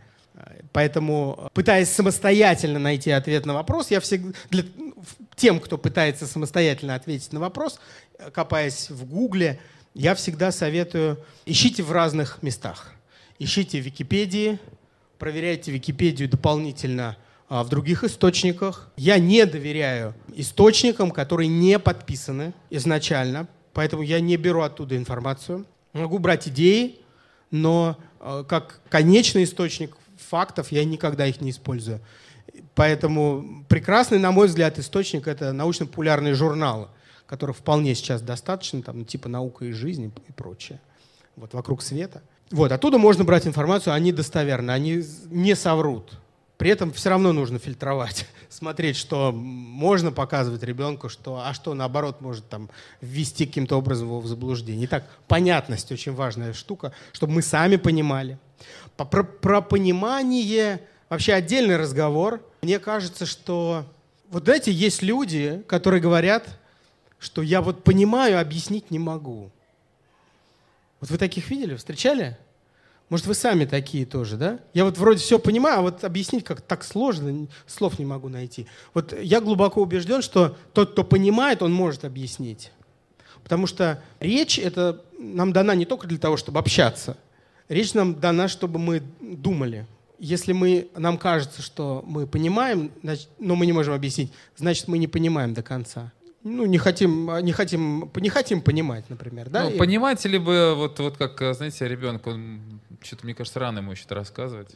[0.71, 4.63] Поэтому, пытаясь самостоятельно найти ответ на вопрос, я всегда для
[5.35, 7.79] тем, кто пытается самостоятельно ответить на вопрос,
[8.33, 9.59] копаясь в Гугле,
[9.93, 12.91] я всегда советую ищите в разных местах.
[13.39, 14.59] Ищите в Википедии,
[15.17, 18.91] проверяйте Википедию дополнительно а, в других источниках.
[18.95, 25.65] Я не доверяю источникам, которые не подписаны изначально, поэтому я не беру оттуда информацию.
[25.93, 26.99] Могу брать идеи,
[27.49, 29.95] но а, как конечный источник
[30.29, 31.99] фактов, я никогда их не использую.
[32.75, 36.87] Поэтому прекрасный, на мой взгляд, источник— это научно-популярные журналы,
[37.25, 40.79] которых вполне сейчас достаточно, там, типа «Наука и жизнь» и прочее.
[41.35, 42.21] Вот, «Вокруг света».
[42.51, 46.13] Вот, оттуда можно брать информацию, они достоверны, они не соврут.
[46.59, 52.19] При этом все равно нужно фильтровать, смотреть, что можно показывать ребенку, что, а что наоборот
[52.19, 52.69] может там
[52.99, 54.85] ввести каким-то образом его в заблуждение.
[54.85, 58.37] Итак, понятность очень важная штука, чтобы мы сами понимали.
[58.97, 62.41] Про, про понимание вообще отдельный разговор.
[62.61, 63.85] Мне кажется, что
[64.29, 66.45] вот знаете, есть люди, которые говорят,
[67.19, 69.49] что я вот понимаю, объяснить не могу.
[70.99, 72.37] Вот вы таких видели, встречали?
[73.09, 74.59] Может, вы сами такие тоже, да?
[74.73, 78.67] Я вот вроде все понимаю, а вот объяснить как так сложно, слов не могу найти.
[78.93, 82.71] Вот я глубоко убежден, что тот, кто понимает, он может объяснить.
[83.43, 87.17] Потому что речь это нам дана не только для того, чтобы общаться.
[87.67, 89.87] Речь нам дана, чтобы мы думали.
[90.19, 94.97] Если мы, нам кажется, что мы понимаем, значит, но мы не можем объяснить, значит, мы
[94.97, 96.11] не понимаем до конца
[96.43, 99.69] ну, не хотим, не хотим, не хотим понимать, например, да?
[99.69, 104.05] Ну, понимать, либо вот, вот как, знаете, ребенок, он что-то, мне кажется, рано ему еще
[104.09, 104.75] рассказывать.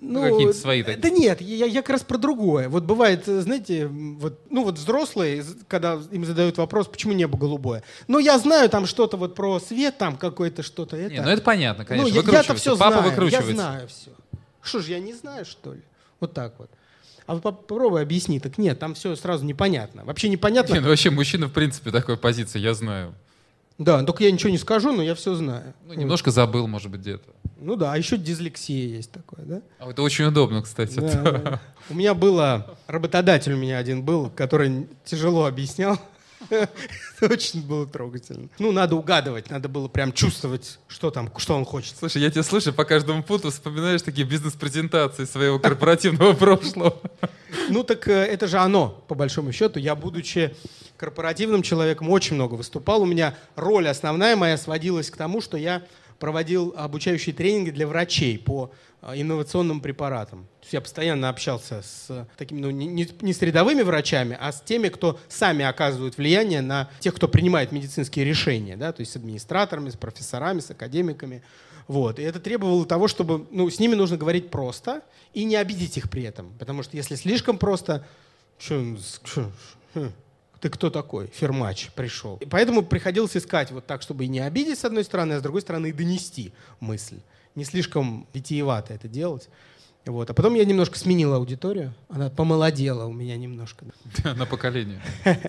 [0.00, 1.00] Ну, ну какие-то свои такие.
[1.00, 2.70] Да нет, я, я как раз про другое.
[2.70, 7.82] Вот бывает, знаете, вот, ну вот взрослые, когда им задают вопрос, почему небо голубое.
[8.08, 10.96] Ну, я знаю там что-то вот про свет, там какое-то что-то.
[10.96, 11.12] Это.
[11.12, 12.08] Не, ну это понятно, конечно.
[12.08, 14.10] Ну, я, я-то все Папа знаю, я знаю все.
[14.62, 15.82] Что ж, я не знаю, что ли?
[16.18, 16.70] Вот так вот.
[17.26, 18.40] А вот попробуй объясни.
[18.40, 20.04] Так нет, там все сразу непонятно.
[20.04, 20.74] Вообще непонятно.
[20.74, 23.14] Не, ну вообще мужчина в принципе такой позиции, я знаю.
[23.80, 25.72] Да, только я ничего не скажу, но я все знаю.
[25.86, 27.30] Ну, немножко забыл, может быть, где-то.
[27.58, 29.62] Ну да, а еще дислексия есть такое, да?
[29.78, 31.00] А это очень удобно, кстати.
[31.00, 31.60] Да, да.
[31.88, 35.98] У меня было, работодатель у меня один был, который тяжело объяснял.
[36.48, 38.48] Это очень было трогательно.
[38.58, 41.96] Ну, надо угадывать, надо было прям чувствовать, что там, что он хочет.
[41.98, 46.96] Слушай, я тебя слышу, по каждому пункту вспоминаешь такие бизнес-презентации своего корпоративного прошлого.
[47.68, 49.78] Ну, так э, это же оно, по большому счету.
[49.78, 50.54] Я, будучи
[50.96, 53.02] корпоративным человеком, очень много выступал.
[53.02, 55.82] У меня роль основная моя сводилась к тому, что я
[56.20, 60.44] проводил обучающие тренинги для врачей по а, инновационным препаратам.
[60.60, 64.60] То есть я постоянно общался с такими, ну, не, не с рядовыми врачами, а с
[64.60, 69.16] теми, кто сами оказывают влияние на тех, кто принимает медицинские решения, да, то есть с
[69.16, 71.42] администраторами, с профессорами, с академиками.
[71.88, 72.18] Вот.
[72.18, 75.02] И это требовало того, чтобы ну, с ними нужно говорить просто
[75.32, 76.52] и не обидеть их при этом.
[76.58, 78.06] Потому что если слишком просто,
[78.58, 79.50] что, что,
[79.94, 80.12] хм,
[80.60, 81.28] ты кто такой?
[81.28, 82.36] Фермач пришел.
[82.36, 85.42] И поэтому приходилось искать вот так, чтобы и не обидеть с одной стороны, а с
[85.42, 87.18] другой стороны и донести мысль.
[87.54, 89.48] Не слишком витиевато это делать.
[90.06, 90.30] Вот.
[90.30, 91.94] А потом я немножко сменила аудиторию.
[92.08, 93.86] Она помолодела у меня немножко.
[94.24, 95.00] На поколение.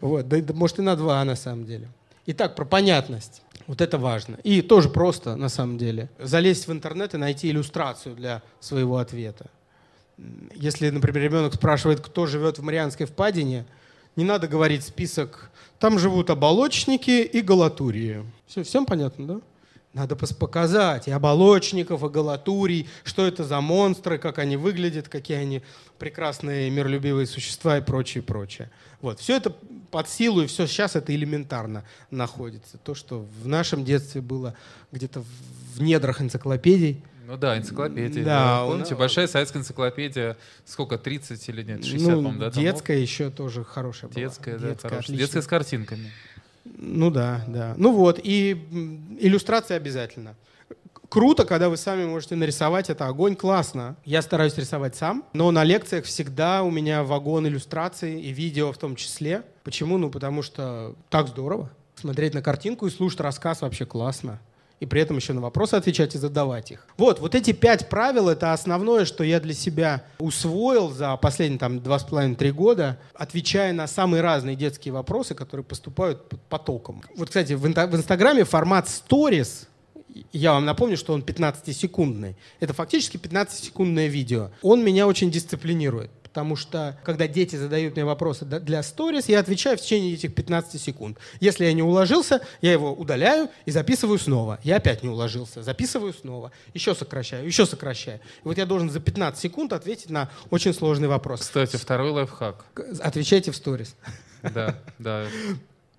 [0.00, 0.28] Вот.
[0.28, 1.88] Да, может и на два на самом деле.
[2.26, 3.42] Итак, про понятность.
[3.66, 4.36] Вот это важно.
[4.42, 9.50] И тоже просто, на самом деле, залезть в интернет и найти иллюстрацию для своего ответа.
[10.54, 13.66] Если, например, ребенок спрашивает, кто живет в Марианской впадине,
[14.16, 15.50] не надо говорить список.
[15.78, 18.24] Там живут оболочники и галатурии.
[18.46, 19.40] Все, всем понятно, да?
[19.94, 25.62] Надо показать и оболочников, и галатурий, что это за монстры, как они выглядят, какие они
[25.98, 28.70] прекрасные миролюбивые существа и прочее, прочее.
[29.00, 29.18] Вот.
[29.18, 29.50] Все это
[29.90, 32.78] под силу, и все сейчас это элементарно находится.
[32.78, 34.54] То, что в нашем детстве было
[34.92, 35.24] где-то
[35.74, 38.24] в недрах энциклопедий, ну да, энциклопедия.
[38.24, 38.66] Да, да.
[38.66, 39.00] Помните, он...
[39.00, 42.50] большая советская энциклопедия, сколько, 30 или нет, 60, ну, по-моему, да?
[42.50, 43.08] Детская томов?
[43.10, 44.68] еще тоже хорошая детская, была.
[44.70, 45.16] Детская, да, хорошая.
[45.18, 46.10] Детская с картинками.
[46.64, 47.74] Ну да, да.
[47.76, 48.52] Ну вот, и
[49.20, 50.36] иллюстрация обязательно.
[51.10, 53.96] Круто, когда вы сами можете нарисовать, это огонь, классно.
[54.06, 58.78] Я стараюсь рисовать сам, но на лекциях всегда у меня вагон иллюстраций и видео в
[58.78, 59.42] том числе.
[59.64, 59.98] Почему?
[59.98, 61.70] Ну, потому что так здорово.
[61.94, 64.40] Смотреть на картинку и слушать рассказ вообще классно
[64.80, 66.86] и при этом еще на вопросы отвечать и задавать их.
[66.96, 71.80] Вот, вот эти пять правил— это основное, что я для себя усвоил за последние там
[71.80, 77.02] два с половиной три года, отвечая на самые разные детские вопросы, которые поступают потоком.
[77.16, 79.66] Вот, кстати, в, в Инстаграме формат Stories
[80.32, 82.36] я вам напомню, что он 15-секундный.
[82.60, 84.50] Это фактически 15-секундное видео.
[84.62, 89.78] Он меня очень дисциплинирует потому что когда дети задают мне вопросы для сторис, я отвечаю
[89.78, 91.18] в течение этих 15 секунд.
[91.40, 94.58] Если я не уложился, я его удаляю и записываю снова.
[94.62, 98.20] Я опять не уложился, записываю снова, еще сокращаю, еще сокращаю.
[98.44, 101.40] И вот я должен за 15 секунд ответить на очень сложный вопрос.
[101.40, 102.64] Кстати, второй лайфхак.
[103.00, 103.96] Отвечайте в сторис.
[104.42, 105.26] Да, да.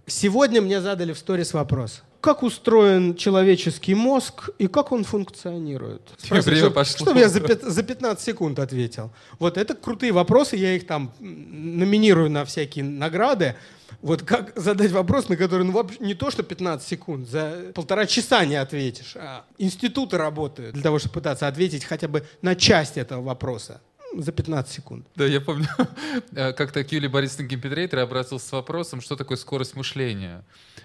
[0.05, 6.01] Сегодня мне задали в сторис вопрос как устроен человеческий мозг и как он функционирует.
[6.17, 7.05] Спросили, Время пошло.
[7.05, 9.11] Чтобы я за, за 15 секунд ответил.
[9.39, 13.55] Вот это крутые вопросы, я их там номинирую на всякие награды.
[14.01, 18.05] Вот как задать вопрос, на который ну, вообще не то, что 15 секунд, за полтора
[18.05, 19.15] часа не ответишь.
[19.15, 23.81] А институты работают для того, чтобы пытаться ответить хотя бы на часть этого вопроса.
[24.15, 25.07] За 15 секунд.
[25.15, 25.67] Да, я помню,
[26.31, 30.43] э, как-то к Юлии Борисовне Гимпетрейтере обратился с вопросом, что такое скорость мышления.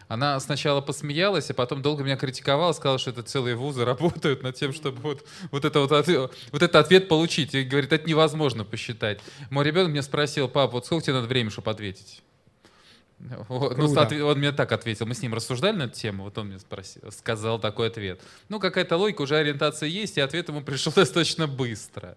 [0.09, 4.55] Она сначала посмеялась, а потом долго меня критиковала, сказала, что это целые вузы работают над
[4.57, 7.55] тем, чтобы вот, вот, это вот, вот этот ответ получить.
[7.55, 9.20] И говорит, это невозможно посчитать.
[9.51, 12.22] Мой ребенок меня спросил, пап, вот сколько тебе надо времени, чтобы ответить?
[13.49, 15.07] Вот, ну, он мне так ответил.
[15.07, 18.20] Мы с ним рассуждали на эту тему, вот он мне спросил, сказал такой ответ.
[18.49, 22.16] Ну, какая-то логика, уже ориентация есть, и ответ ему пришел достаточно быстро.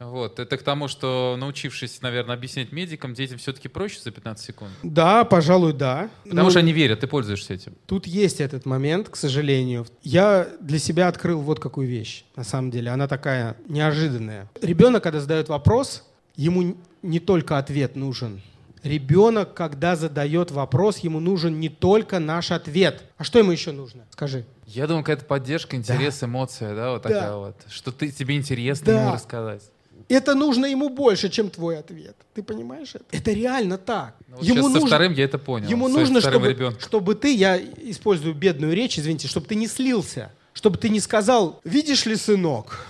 [0.00, 4.70] Вот, это к тому, что научившись, наверное, объяснять медикам, детям все-таки проще за 15 секунд.
[4.82, 6.08] Да, пожалуй, да.
[6.24, 7.74] Потому ну, что они верят, ты пользуешься этим.
[7.86, 9.86] Тут есть этот момент, к сожалению.
[10.02, 12.90] Я для себя открыл вот какую вещь, на самом деле.
[12.90, 14.48] Она такая неожиданная.
[14.62, 16.04] Ребенок, когда задает вопрос,
[16.36, 18.40] ему не только ответ нужен.
[18.84, 23.02] Ребенок, когда задает вопрос, ему нужен не только наш ответ.
[23.16, 24.04] А что ему еще нужно?
[24.10, 24.44] Скажи.
[24.66, 26.26] Я думаю, какая-то поддержка, интерес, да.
[26.26, 27.36] эмоция, да, вот такая да.
[27.36, 27.56] вот.
[27.68, 29.02] Что ты, тебе интересно да.
[29.02, 29.62] ему рассказать.
[30.08, 32.16] Это нужно ему больше, чем твой ответ.
[32.34, 33.04] Ты понимаешь это?
[33.10, 34.14] Это реально так.
[34.28, 35.68] Ну, вот ему нужно, со вторым я это понял.
[35.68, 40.32] Ему нужно, чтобы, чтобы ты, я использую бедную речь, извините, чтобы ты не слился.
[40.52, 42.84] Чтобы ты не сказал, видишь ли, сынок,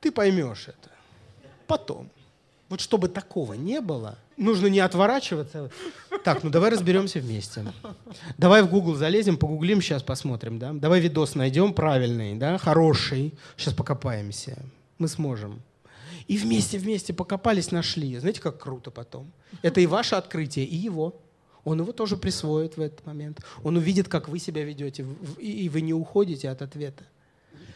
[0.00, 0.90] ты поймешь это.
[1.66, 2.08] Потом.
[2.68, 5.70] Вот чтобы такого не было, нужно не отворачиваться.
[6.24, 7.64] Так, ну давай разберемся вместе.
[8.38, 10.72] Давай в Google залезем, погуглим, сейчас посмотрим, да?
[10.72, 13.34] Давай видос найдем правильный, да, хороший.
[13.56, 14.56] Сейчас покопаемся.
[14.98, 15.60] Мы сможем.
[16.32, 18.18] И вместе-вместе покопались, нашли.
[18.18, 19.30] Знаете, как круто потом?
[19.60, 21.20] Это и ваше открытие, и его.
[21.62, 23.44] Он его тоже присвоит в этот момент.
[23.62, 25.04] Он увидит, как вы себя ведете,
[25.38, 27.04] и вы не уходите от ответа.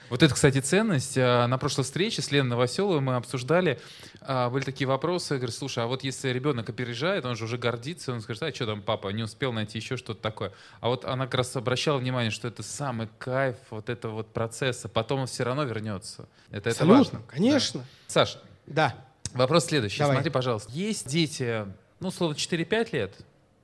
[0.08, 1.18] Вот это, кстати, ценность.
[1.18, 3.78] А, на прошлой встрече с Леной Новоселовой мы обсуждали,
[4.26, 5.34] а, были такие вопросы.
[5.34, 8.54] Я говорю, слушай, а вот если ребенок опережает, он же уже гордится, он скажет, а
[8.54, 10.52] что там папа, не успел найти еще что-то такое.
[10.80, 14.88] А вот она как раз обращала внимание, что это самый кайф вот этого вот процесса.
[14.88, 16.28] Потом он все равно вернется.
[16.50, 17.22] Это, это важно.
[17.28, 17.80] конечно.
[17.80, 17.86] Да.
[18.08, 18.40] Саша.
[18.66, 18.94] Да.
[19.32, 19.98] Вопрос следующий.
[19.98, 20.16] Давай.
[20.16, 20.70] Смотри, пожалуйста.
[20.72, 21.66] Есть дети,
[22.00, 23.14] ну, словно 4-5 лет,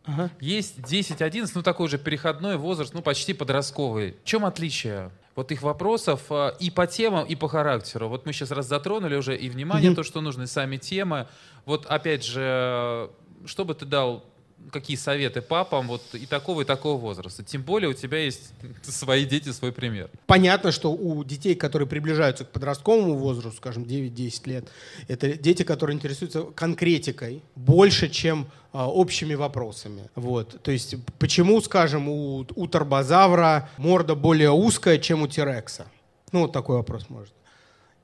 [0.05, 0.31] Ага.
[0.41, 4.17] Есть 10-11, ну такой же переходной возраст, ну почти подростковый.
[4.23, 8.09] В чем отличие вот их вопросов а, и по темам, и по характеру.
[8.09, 9.97] Вот мы сейчас раз затронули уже и внимание, mm-hmm.
[9.97, 11.29] то, что нужно, и сами темы.
[11.65, 13.11] Вот опять же,
[13.47, 14.25] что бы ты дал
[14.71, 17.43] какие советы папам вот и такого, и такого возраста?
[17.43, 18.53] Тем более у тебя есть
[18.83, 20.11] свои дети, свой пример.
[20.27, 24.69] Понятно, что у детей, которые приближаются к подростковому возрасту, скажем, 9-10 лет,
[25.09, 30.09] это дети, которые интересуются конкретикой больше, чем а, общими вопросами.
[30.15, 30.63] Вот.
[30.63, 35.87] То есть почему, скажем, у, у торбозавра морда более узкая, чем у тирекса?
[36.33, 37.35] Ну, вот такой вопрос может.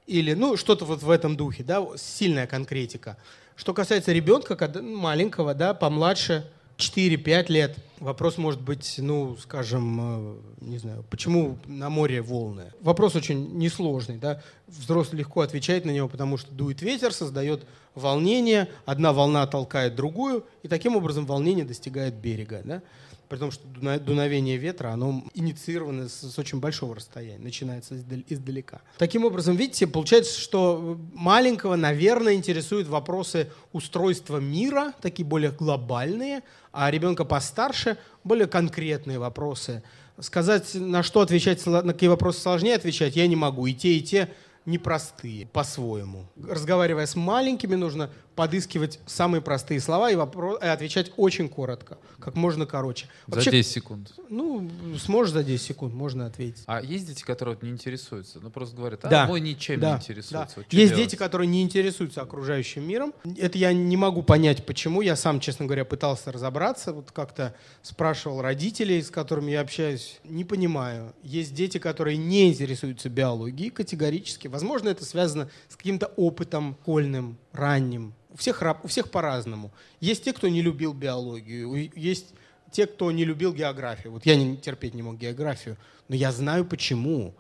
[0.07, 3.17] Или, ну, что-то вот в этом духе, да, сильная конкретика.
[3.59, 10.79] Что касается ребенка маленького, да, помладше, 4-5 лет, вопрос может быть, ну, скажем, э, не
[10.79, 12.73] знаю, почему на море волны?
[12.81, 14.41] Вопрос очень несложный, да.
[14.69, 20.45] Взрослый легко отвечает на него, потому что дует ветер, создает волнение, одна волна толкает другую,
[20.63, 22.83] и таким образом волнение достигает берега, да
[23.29, 23.67] при том, что
[23.99, 27.97] дуновение ветра, оно инициировано с, с очень большого расстояния, начинается
[28.29, 28.81] издалека.
[28.97, 36.91] Таким образом, видите, получается, что маленького, наверное, интересуют вопросы устройства мира, такие более глобальные, а
[36.91, 39.83] ребенка постарше более конкретные вопросы.
[40.21, 43.67] Сказать, на что отвечать, на какие вопросы сложнее отвечать, я не могу.
[43.67, 44.29] И те, и те
[44.69, 46.27] непростые по-своему.
[46.43, 52.35] Разговаривая с маленькими, нужно подыскивать самые простые слова и, вопрос, и отвечать очень коротко, как
[52.35, 53.07] можно короче.
[53.27, 54.13] Вообще, за 10 секунд.
[54.29, 56.63] Ну, сможешь за 10 секунд, можно ответить.
[56.67, 58.41] А есть дети, которые вот не интересуются?
[58.41, 59.27] Ну, просто говорят, а да.
[59.27, 59.91] мой ничем да.
[59.91, 60.33] не интересуется.
[60.33, 60.63] Да.
[60.63, 61.11] Вот есть делать?
[61.11, 63.13] дети, которые не интересуются окружающим миром.
[63.37, 65.01] Это я не могу понять, почему.
[65.01, 66.93] Я сам, честно говоря, пытался разобраться.
[66.93, 70.21] Вот как-то спрашивал родителей, с которыми я общаюсь.
[70.25, 71.15] Не понимаю.
[71.23, 74.47] Есть дети, которые не интересуются биологией категорически.
[74.47, 79.73] Возможно, это связано с каким-то опытом школьным, ранним, у всех, у всех по-разному.
[80.01, 82.35] Есть те, кто не любил биологию, есть
[82.71, 84.13] те, кто не любил географию.
[84.13, 85.77] Вот я не, терпеть не мог географию,
[86.09, 87.35] но я знаю почему.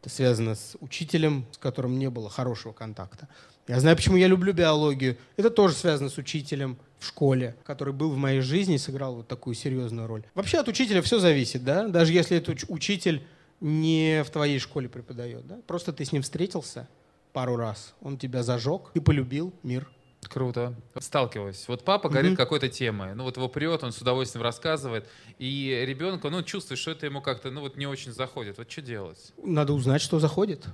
[0.00, 3.26] Это связано с учителем, с которым не было хорошего контакта.
[3.66, 5.16] Я знаю, почему я люблю биологию.
[5.38, 9.28] Это тоже связано с учителем в школе, который был в моей жизни и сыграл вот
[9.28, 10.24] такую серьезную роль.
[10.34, 11.88] Вообще от учителя все зависит, да?
[11.88, 13.26] Даже если этот учитель
[13.60, 15.60] не в твоей школе преподает, да?
[15.66, 16.86] Просто ты с ним встретился
[17.34, 19.90] пару раз, он тебя зажег и полюбил мир.
[20.22, 20.74] Круто.
[20.98, 21.68] Сталкиваюсь.
[21.68, 22.36] Вот папа говорит mm-hmm.
[22.36, 25.06] какой-то темой, ну вот его прет, он с удовольствием рассказывает,
[25.38, 28.56] и ребенку, ну, чувствует, что это ему как-то, ну, вот не очень заходит.
[28.56, 29.34] Вот что делать?
[29.36, 30.64] Надо узнать, что заходит.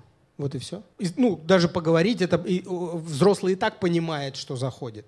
[0.41, 0.82] Вот и все.
[0.99, 5.05] И, ну, даже поговорить, это и, взрослый и так понимает, что заходит.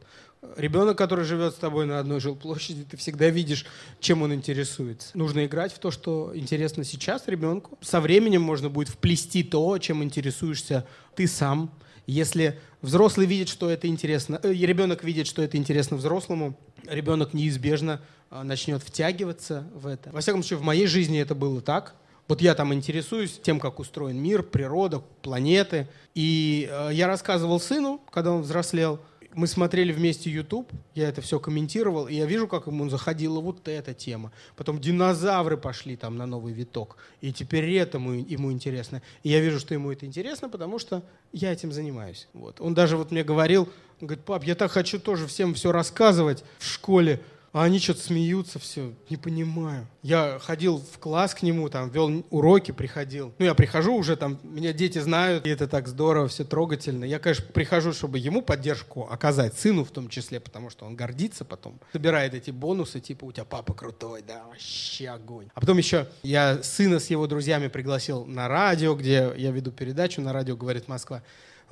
[0.59, 3.65] Ребенок, который живет с тобой на одной жилплощади, ты всегда видишь,
[3.99, 5.17] чем он интересуется.
[5.17, 7.79] Нужно играть в то, что интересно сейчас ребенку.
[7.81, 11.73] Со временем можно будет вплести то, чем интересуешься ты сам
[12.07, 18.03] Если взрослый видит, что это интересно, э, ребенок видит, что это интересно взрослому, ребенок неизбежно
[18.31, 20.11] э, начнет втягиваться в это.
[20.11, 21.95] Во всяком случае, в моей жизни это было так.
[22.33, 25.87] Вот я там интересуюсь тем, как устроен мир, природа, планеты.
[26.15, 29.01] И э, я рассказывал сыну, когда он взрослел,
[29.35, 33.69] мы смотрели вместе YouTube, я это все комментировал, и я вижу, как ему заходила вот
[33.69, 34.33] эта тема.
[34.57, 39.03] Потом динозавры пошли там на новый виток, и теперь это ему, ему интересно.
[39.23, 41.03] И я вижу, что ему это интересно, потому что
[41.35, 42.29] я этим занимаюсь.
[42.33, 42.63] Вот.
[42.63, 43.69] Он даже вот мне говорил,
[44.01, 47.21] он говорит, пап, я так хочу тоже всем все рассказывать в школе,
[47.53, 49.87] а они что-то смеются, все, не понимаю.
[50.03, 53.35] Я ходил в класс к нему, там, вел уроки, приходил.
[53.39, 57.05] Ну, я прихожу уже, там, меня дети знают, и это так здорово, все трогательно.
[57.05, 61.45] Я, конечно, прихожу, чтобы ему поддержку оказать, сыну в том числе, потому что он гордится
[61.45, 61.79] потом.
[61.93, 65.49] Собирает эти бонусы, типа, у тебя папа крутой, да, вообще огонь.
[65.55, 70.23] А потом еще я сына с его друзьями пригласил на радио, где я веду передачу
[70.23, 71.23] на радио «Говорит Москва».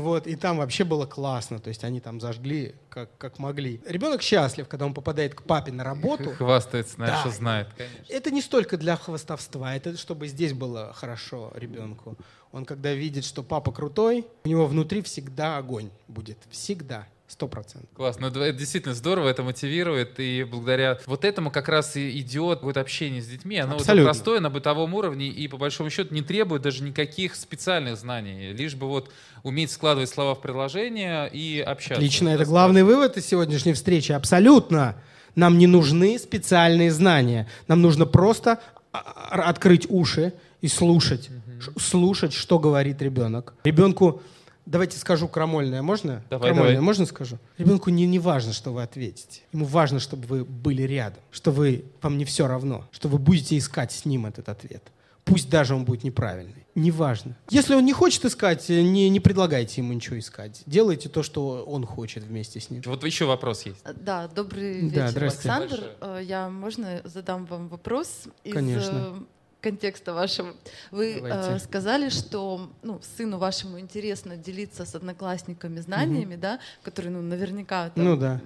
[0.01, 3.81] Вот, и там вообще было классно, то есть они там зажгли как, как могли.
[3.87, 6.31] Ребенок счастлив, когда он попадает к папе на работу.
[6.39, 7.21] Хвастается, знаешь, да.
[7.21, 8.05] что знает, конечно.
[8.09, 12.17] Это не столько для хвастовства, это чтобы здесь было хорошо ребенку.
[12.51, 17.07] Он когда видит, что папа крутой, у него внутри всегда огонь будет, всегда.
[17.31, 17.89] Сто процентов.
[17.95, 18.29] Классно.
[18.29, 20.19] Ну, это действительно здорово, это мотивирует.
[20.19, 23.57] И благодаря вот этому как раз и идет вот общение с детьми.
[23.57, 27.99] Оно вот простое на бытовом уровне и по большому счету не требует даже никаких специальных
[27.99, 28.53] знаний.
[28.53, 29.13] Лишь бы вот
[29.45, 31.95] уметь складывать слова в предложение и общаться.
[31.95, 32.31] Отлично.
[32.31, 34.11] Это главный вывод из сегодняшней встречи.
[34.11, 34.97] Абсолютно.
[35.37, 37.49] Нам не нужны специальные знания.
[37.69, 38.59] Нам нужно просто
[38.91, 41.31] а, а, открыть уши и слушать.
[41.31, 41.79] Угу.
[41.79, 43.55] Слушать, что говорит ребенок.
[43.63, 44.21] Ребенку
[44.67, 46.23] Давайте скажу крамольное, можно?
[46.31, 46.85] Давай, крамольное, давай.
[46.85, 47.39] можно скажу?
[47.59, 49.43] Ребенку не, не важно, что вы ответите.
[49.53, 53.57] Ему важно, чтобы вы были рядом, что вы, вам не все равно, что вы будете
[53.59, 54.83] искать с ним этот ответ.
[55.25, 56.67] Пусть даже он будет неправильный.
[56.75, 57.37] Неважно.
[57.51, 60.63] Если он не хочет искать, не, не предлагайте ему ничего искать.
[60.67, 62.83] Делайте то, что он хочет вместе с ним.
[62.87, 63.79] Вот еще вопрос есть.
[63.97, 65.85] Да, добрый вечер, да, Александр.
[66.01, 66.27] Большое.
[66.27, 68.25] Я можно задам вам вопрос?
[68.51, 69.25] Конечно.
[69.61, 70.55] Контекста вашего.
[70.91, 76.43] Вы э, сказали, что ну, сыну вашему интересно делиться с одноклассниками знаниями, угу.
[76.43, 78.41] да, которые ну, наверняка там, ну, да.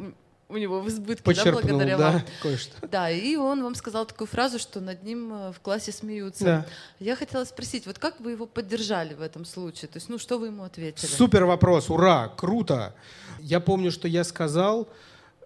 [0.49, 2.23] у него в избытке, да, благодаря да, вам.
[2.43, 2.89] Кое-что.
[2.89, 6.45] Да, и он вам сказал такую фразу, что над ним э, в классе смеются.
[6.45, 6.67] Да.
[6.99, 9.89] Я хотела спросить, вот как вы его поддержали в этом случае?
[9.89, 11.07] То есть, ну, что вы ему ответили?
[11.07, 12.95] Супер вопрос, ура, круто.
[13.41, 14.89] Я помню, что я сказал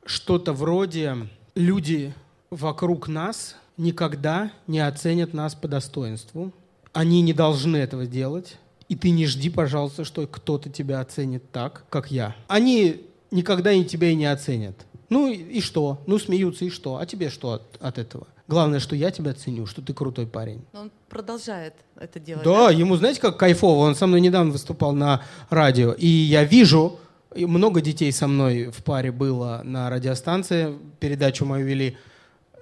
[0.08, 2.14] что-то вроде «люди
[2.50, 6.52] вокруг нас никогда не оценят нас по достоинству.
[6.92, 8.56] Они не должны этого делать.
[8.88, 12.34] И ты не жди, пожалуйста, что кто-то тебя оценит так, как я.
[12.48, 14.74] Они никогда и тебя и не оценят.
[15.08, 16.02] Ну и что?
[16.06, 16.96] Ну смеются и что?
[16.96, 18.26] А тебе что от, от этого?
[18.46, 20.62] Главное, что я тебя ценю, что ты крутой парень.
[20.72, 22.44] Но он продолжает это делать.
[22.44, 23.80] Да, да, ему знаете, как кайфово.
[23.80, 25.92] Он со мной недавно выступал на радио.
[25.92, 26.98] И я вижу,
[27.36, 31.98] много детей со мной в паре было на радиостанции, передачу мою вели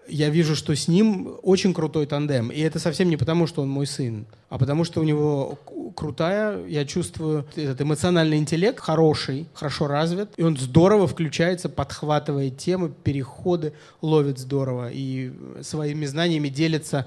[0.08, 2.48] я вижу, что с ним очень крутой тандем.
[2.48, 5.58] И это совсем не потому, что он мой сын, а потому что у него
[5.96, 12.90] крутая, я чувствую, этот эмоциональный интеллект хороший, хорошо развит, и он здорово включается, подхватывает темы,
[12.90, 15.32] переходы ловит здорово и
[15.62, 17.06] своими знаниями делится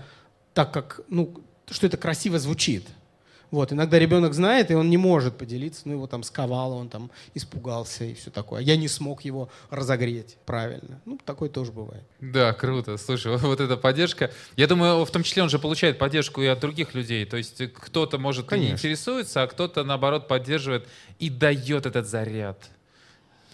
[0.54, 2.86] так, как, ну, что это красиво звучит.
[3.52, 7.10] Вот, иногда ребенок знает, и он не может поделиться, ну его там сковало, он там
[7.34, 8.62] испугался и все такое.
[8.62, 11.02] Я не смог его разогреть правильно.
[11.06, 12.04] Ну, такое тоже бывает.
[12.20, 12.98] Да, круто.
[12.98, 14.32] Слушай, вот эта поддержка.
[14.56, 17.26] Я думаю, в том числе он же получает поддержку и от других людей.
[17.26, 18.68] То есть кто-то, может, Конечно.
[18.68, 20.88] не интересуется, а кто-то, наоборот, поддерживает
[21.18, 22.70] и дает этот заряд.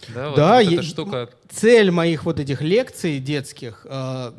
[0.08, 1.30] Да, вот, да вот эта штука.
[1.48, 4.32] цель моих вот этих лекций детских э,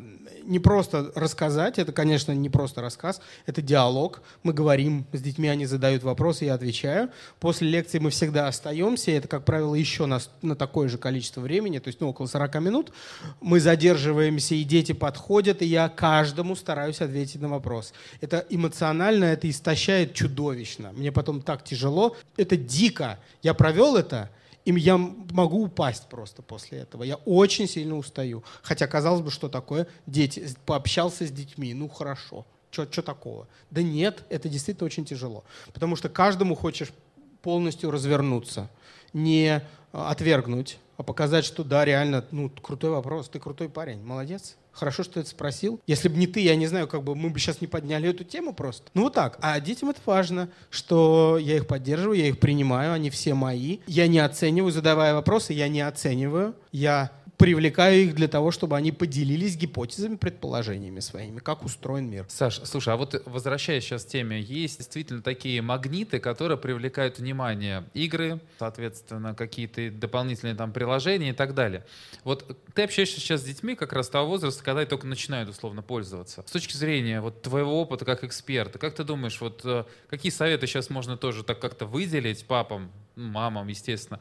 [0.48, 4.22] не просто рассказать, это, конечно, не просто рассказ, это диалог.
[4.42, 7.10] Мы говорим с детьми, они задают вопросы, я отвечаю.
[7.38, 11.78] После лекции мы всегда остаемся, это, как правило, еще на, на такое же количество времени,
[11.78, 12.92] то есть ну, около 40 минут.
[13.40, 17.92] Мы задерживаемся, и дети подходят, и я каждому стараюсь ответить на вопрос.
[18.22, 20.92] Это эмоционально, это истощает чудовищно.
[20.92, 22.16] Мне потом так тяжело.
[22.38, 23.18] Это дико.
[23.42, 24.30] Я провел это,
[24.68, 27.02] им я могу упасть просто после этого.
[27.02, 28.44] Я очень сильно устаю.
[28.60, 29.86] Хотя, казалось бы, что такое?
[30.06, 32.44] Дети, пообщался с детьми, ну хорошо.
[32.70, 33.48] Что такого?
[33.70, 35.42] Да нет, это действительно очень тяжело.
[35.72, 36.92] Потому что каждому хочешь
[37.40, 38.68] полностью развернуться,
[39.14, 39.62] не
[39.92, 44.56] отвергнуть, а показать, что да, реально, ну, крутой вопрос, ты крутой парень, молодец.
[44.78, 45.80] Хорошо, что это спросил.
[45.88, 48.22] Если бы не ты, я не знаю, как бы мы бы сейчас не подняли эту
[48.22, 48.90] тему просто.
[48.94, 49.36] Ну вот так.
[49.40, 53.78] А детям это важно, что я их поддерживаю, я их принимаю, они все мои.
[53.88, 56.54] Я не оцениваю, задавая вопросы, я не оцениваю.
[56.70, 62.26] Я привлекаю их для того, чтобы они поделились гипотезами, предположениями своими, как устроен мир.
[62.28, 67.84] Саш, слушай, а вот возвращаясь сейчас к теме, есть действительно такие магниты, которые привлекают внимание.
[67.94, 71.86] Игры, соответственно, какие-то дополнительные там приложения и так далее.
[72.24, 75.80] Вот ты общаешься сейчас с детьми как раз того возраста, когда они только начинают условно
[75.80, 76.42] пользоваться.
[76.44, 80.66] С точки зрения вот твоего опыта как эксперта, как ты думаешь, вот э, какие советы
[80.66, 84.20] сейчас можно тоже так как-то выделить папам, мамам, естественно,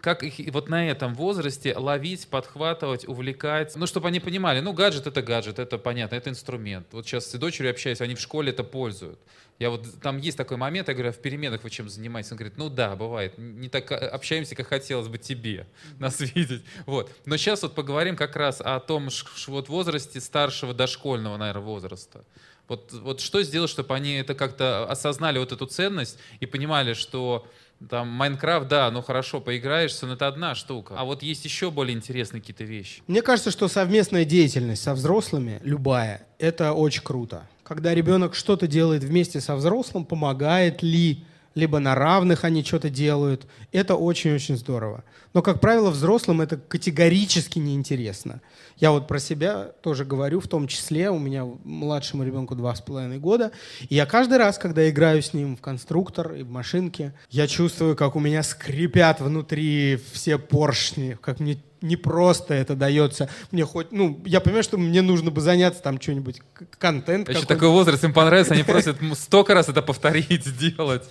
[0.00, 5.06] как их вот на этом возрасте ловить, подхватывать, увлекать, ну, чтобы они понимали, ну, гаджет—
[5.06, 6.86] это гаджет, это понятно, это инструмент.
[6.92, 9.18] Вот сейчас с дочерью общаюсь, они в школе это пользуют.
[9.58, 12.30] Я вот, там есть такой момент, я говорю, а в переменах вы чем занимаетесь?
[12.30, 15.66] Он говорит, ну да, бывает, не так а, общаемся, как хотелось бы тебе
[15.98, 16.62] нас видеть.
[16.86, 17.10] Вот.
[17.24, 19.08] Но сейчас вот поговорим как раз о том
[19.48, 22.24] вот возрасте старшего дошкольного, наверное, возраста.
[22.68, 27.48] Вот, вот что сделать, чтобы они это как-то осознали вот эту ценность и понимали, что
[27.88, 30.94] там Майнкрафт, да, ну хорошо, поиграешься, но это одна штука.
[30.96, 33.02] А вот есть еще более интересные какие-то вещи.
[33.06, 37.48] Мне кажется, что совместная деятельность со взрослыми, любая, это очень круто.
[37.62, 41.24] Когда ребенок что-то делает вместе со взрослым, помогает ли,
[41.58, 45.02] либо на равных они что-то делают, это очень-очень здорово.
[45.34, 48.40] Но, как правило, взрослым это категорически неинтересно.
[48.76, 52.80] Я вот про себя тоже говорю, в том числе у меня младшему ребенку два с
[52.80, 53.50] половиной года,
[53.88, 57.96] и я каждый раз, когда играю с ним в конструктор и в машинке, я чувствую,
[57.96, 63.28] как у меня скрипят внутри все поршни, как мне не просто это дается.
[63.50, 66.40] Мне хоть, ну, я понимаю, что мне нужно бы заняться там что-нибудь,
[66.78, 71.04] контент Еще такой возраст им понравится, они просят столько раз это повторить, сделать.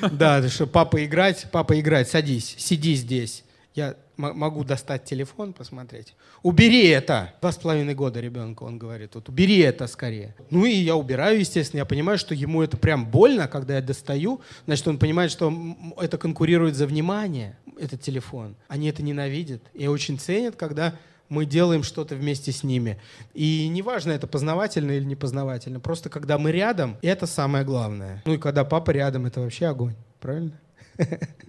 [0.00, 3.44] Да, что папа играть, папа играть, садись, сиди здесь.
[3.74, 6.14] Я могу достать телефон, посмотреть.
[6.42, 7.34] Убери это!
[7.40, 9.14] Два с половиной года ребенка, он говорит.
[9.14, 10.34] Вот убери это скорее.
[10.50, 11.78] Ну и я убираю, естественно.
[11.78, 14.40] Я понимаю, что ему это прям больно, когда я достаю.
[14.66, 15.52] Значит, он понимает, что
[15.96, 18.56] это конкурирует за внимание, этот телефон.
[18.66, 20.94] Они это ненавидят и очень ценят, когда
[21.28, 22.98] мы делаем что-то вместе с ними.
[23.34, 25.78] И неважно, это познавательно или не познавательно.
[25.78, 28.22] Просто когда мы рядом, это самое главное.
[28.24, 29.94] Ну и когда папа рядом, это вообще огонь.
[30.20, 30.58] Правильно?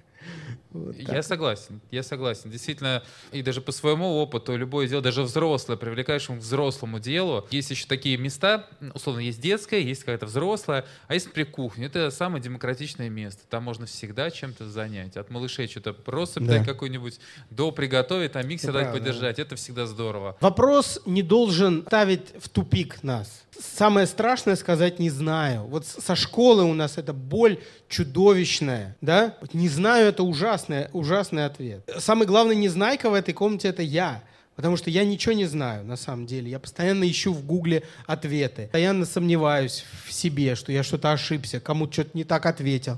[0.72, 2.51] Вот я согласен, я согласен.
[2.51, 7.72] Действительно, и даже по своему опыту, любое дело, даже взрослое, привлекаешь к взрослому делу, есть
[7.72, 11.88] еще такие места, условно, есть детская, есть какая-то взрослая, а есть при кухне.
[11.88, 13.41] Это самое демократичное место.
[13.49, 15.17] Там можно всегда чем-то занять.
[15.17, 16.63] От малышей что-то просто да.
[16.63, 19.39] какой-нибудь до приготовить, а миксер дать подержать.
[19.39, 20.38] Это всегда здорово.
[20.39, 23.43] Вопрос не должен ставить в тупик нас.
[23.59, 25.63] Самое страшное сказать «не знаю».
[25.65, 27.59] Вот со школы у нас это боль
[27.89, 29.36] чудовищная, да?
[29.51, 30.24] «Не знаю»— это
[30.60, 31.89] ужасный, ужасный ответ.
[31.99, 34.24] Самый главный незнайка в этой комнате— это я.
[34.55, 36.51] Потому что я ничего не знаю, на самом деле.
[36.51, 38.64] Я постоянно ищу в Гугле ответы.
[38.64, 42.97] Постоянно сомневаюсь в себе, что я что-то ошибся, кому-то что-то не так ответил.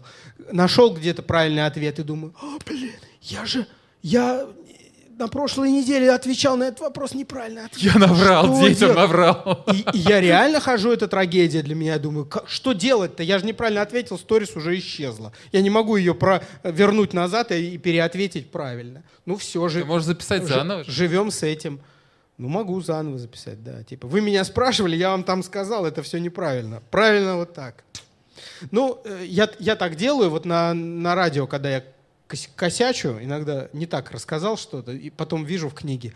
[0.52, 3.68] Нашел где-то правильный ответ и думаю, о, блин, я же,
[4.02, 4.48] я
[5.22, 7.66] на прошлой неделе отвечал на этот вопрос неправильно.
[7.66, 7.92] Ответил.
[7.94, 8.98] Я наврал, что детям делать?
[8.98, 9.66] наврал.
[9.72, 11.94] И, и я реально хожу, это трагедия для меня.
[11.94, 13.24] Я думаю, как, что делать-то?
[13.24, 15.32] Я же неправильно ответил, сторис уже исчезла.
[15.52, 19.04] Я не могу ее про, вернуть назад и, и переответить правильно.
[19.26, 19.82] Ну все же.
[19.82, 20.84] Ты можешь записать заново.
[20.86, 21.80] Живем с этим.
[22.38, 23.84] Ну, могу заново записать, да.
[23.84, 26.82] Типа, вы меня спрашивали, я вам там сказал, это все неправильно.
[26.90, 27.84] Правильно вот так.
[28.72, 31.84] Ну, э, я, я так делаю, вот на, на радио, когда я
[32.56, 36.14] косячу, иногда не так рассказал что-то, и потом вижу в книге,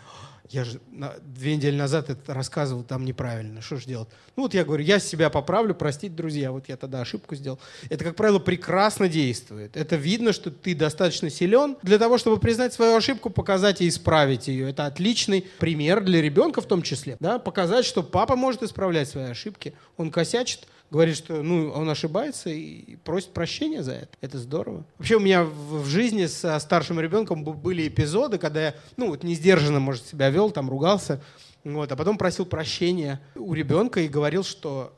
[0.49, 0.79] я же
[1.23, 4.09] две недели назад это рассказывал там неправильно, что же делать?
[4.35, 7.59] Ну вот я говорю, я себя поправлю, простить, друзья, вот я тогда ошибку сделал.
[7.89, 9.75] Это, как правило, прекрасно действует.
[9.75, 14.47] Это видно, что ты достаточно силен для того, чтобы признать свою ошибку, показать и исправить
[14.47, 14.69] ее.
[14.69, 17.17] Это отличный пример для ребенка в том числе.
[17.19, 17.39] Да?
[17.39, 22.95] Показать, что папа может исправлять свои ошибки, он косячит, говорит, что ну, он ошибается и
[22.97, 24.17] просит прощения за это.
[24.21, 24.85] Это здорово.
[24.97, 29.35] Вообще у меня в жизни со старшим ребенком были эпизоды, когда я ну, вот не
[29.35, 31.21] сдержанно, может, себя вел, там ругался,
[31.63, 34.93] вот, а потом просил прощения у ребенка и говорил, что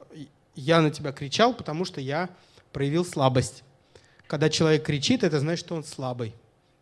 [0.56, 2.30] я на тебя кричал, потому что я
[2.74, 3.64] проявил слабость.
[4.28, 6.34] Когда человек кричит, это значит, что он слабый.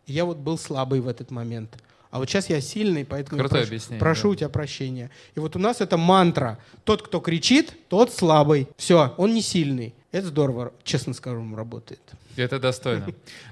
[0.06, 1.76] Я вот был слабый в этот момент.
[2.16, 4.28] А вот сейчас я сильный, поэтому Крутое прошу, объяснение, прошу да.
[4.28, 5.10] у тебя прощения.
[5.34, 6.58] И вот у нас это мантра.
[6.84, 8.68] Тот, кто кричит, тот слабый.
[8.78, 9.92] Все, он не сильный.
[10.12, 12.00] Это здорово, честно скажу, работает.
[12.34, 13.08] Это достойно.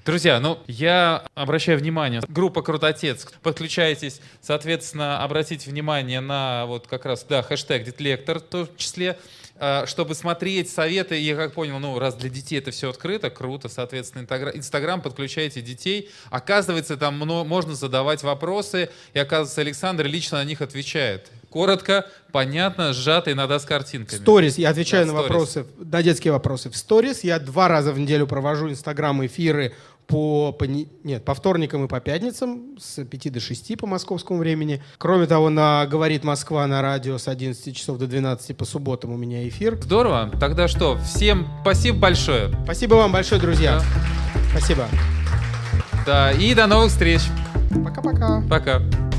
[0.07, 7.27] Друзья, ну, я обращаю внимание, группа Крутотец, подключайтесь, соответственно, обратите внимание на вот как раз,
[7.29, 9.19] да, хэштег Детлектор в том числе,
[9.87, 14.27] чтобы смотреть советы, я как понял, ну, раз для детей это все открыто, круто, соответственно,
[14.55, 16.11] Инстаграм, подключайте детей.
[16.31, 23.31] Оказывается, там можно задавать вопросы, и оказывается, Александр лично на них отвечает коротко, понятно, сжато,
[23.31, 24.19] иногда с картинками.
[24.19, 26.69] Сторис, я отвечаю да, на вопросы, на детские вопросы.
[26.69, 29.73] В сторис я два раза в неделю провожу инстаграм-эфиры
[30.07, 34.83] по, по, нет, по вторникам и по пятницам с 5 до 6 по московскому времени.
[34.99, 39.17] Кроме того, на «Говорит Москва» на радио с 11 часов до 12 по субботам у
[39.17, 39.79] меня эфир.
[39.83, 40.31] Здорово.
[40.41, 42.51] Тогда что, всем спасибо большое.
[42.65, 43.79] Спасибо вам большое, друзья.
[43.79, 44.51] Да.
[44.51, 44.87] Спасибо.
[46.07, 47.23] Да, и до новых встреч.
[47.85, 48.43] Пока-пока.
[48.49, 48.77] Пока.
[48.77, 48.91] -пока.
[48.91, 49.14] Пока.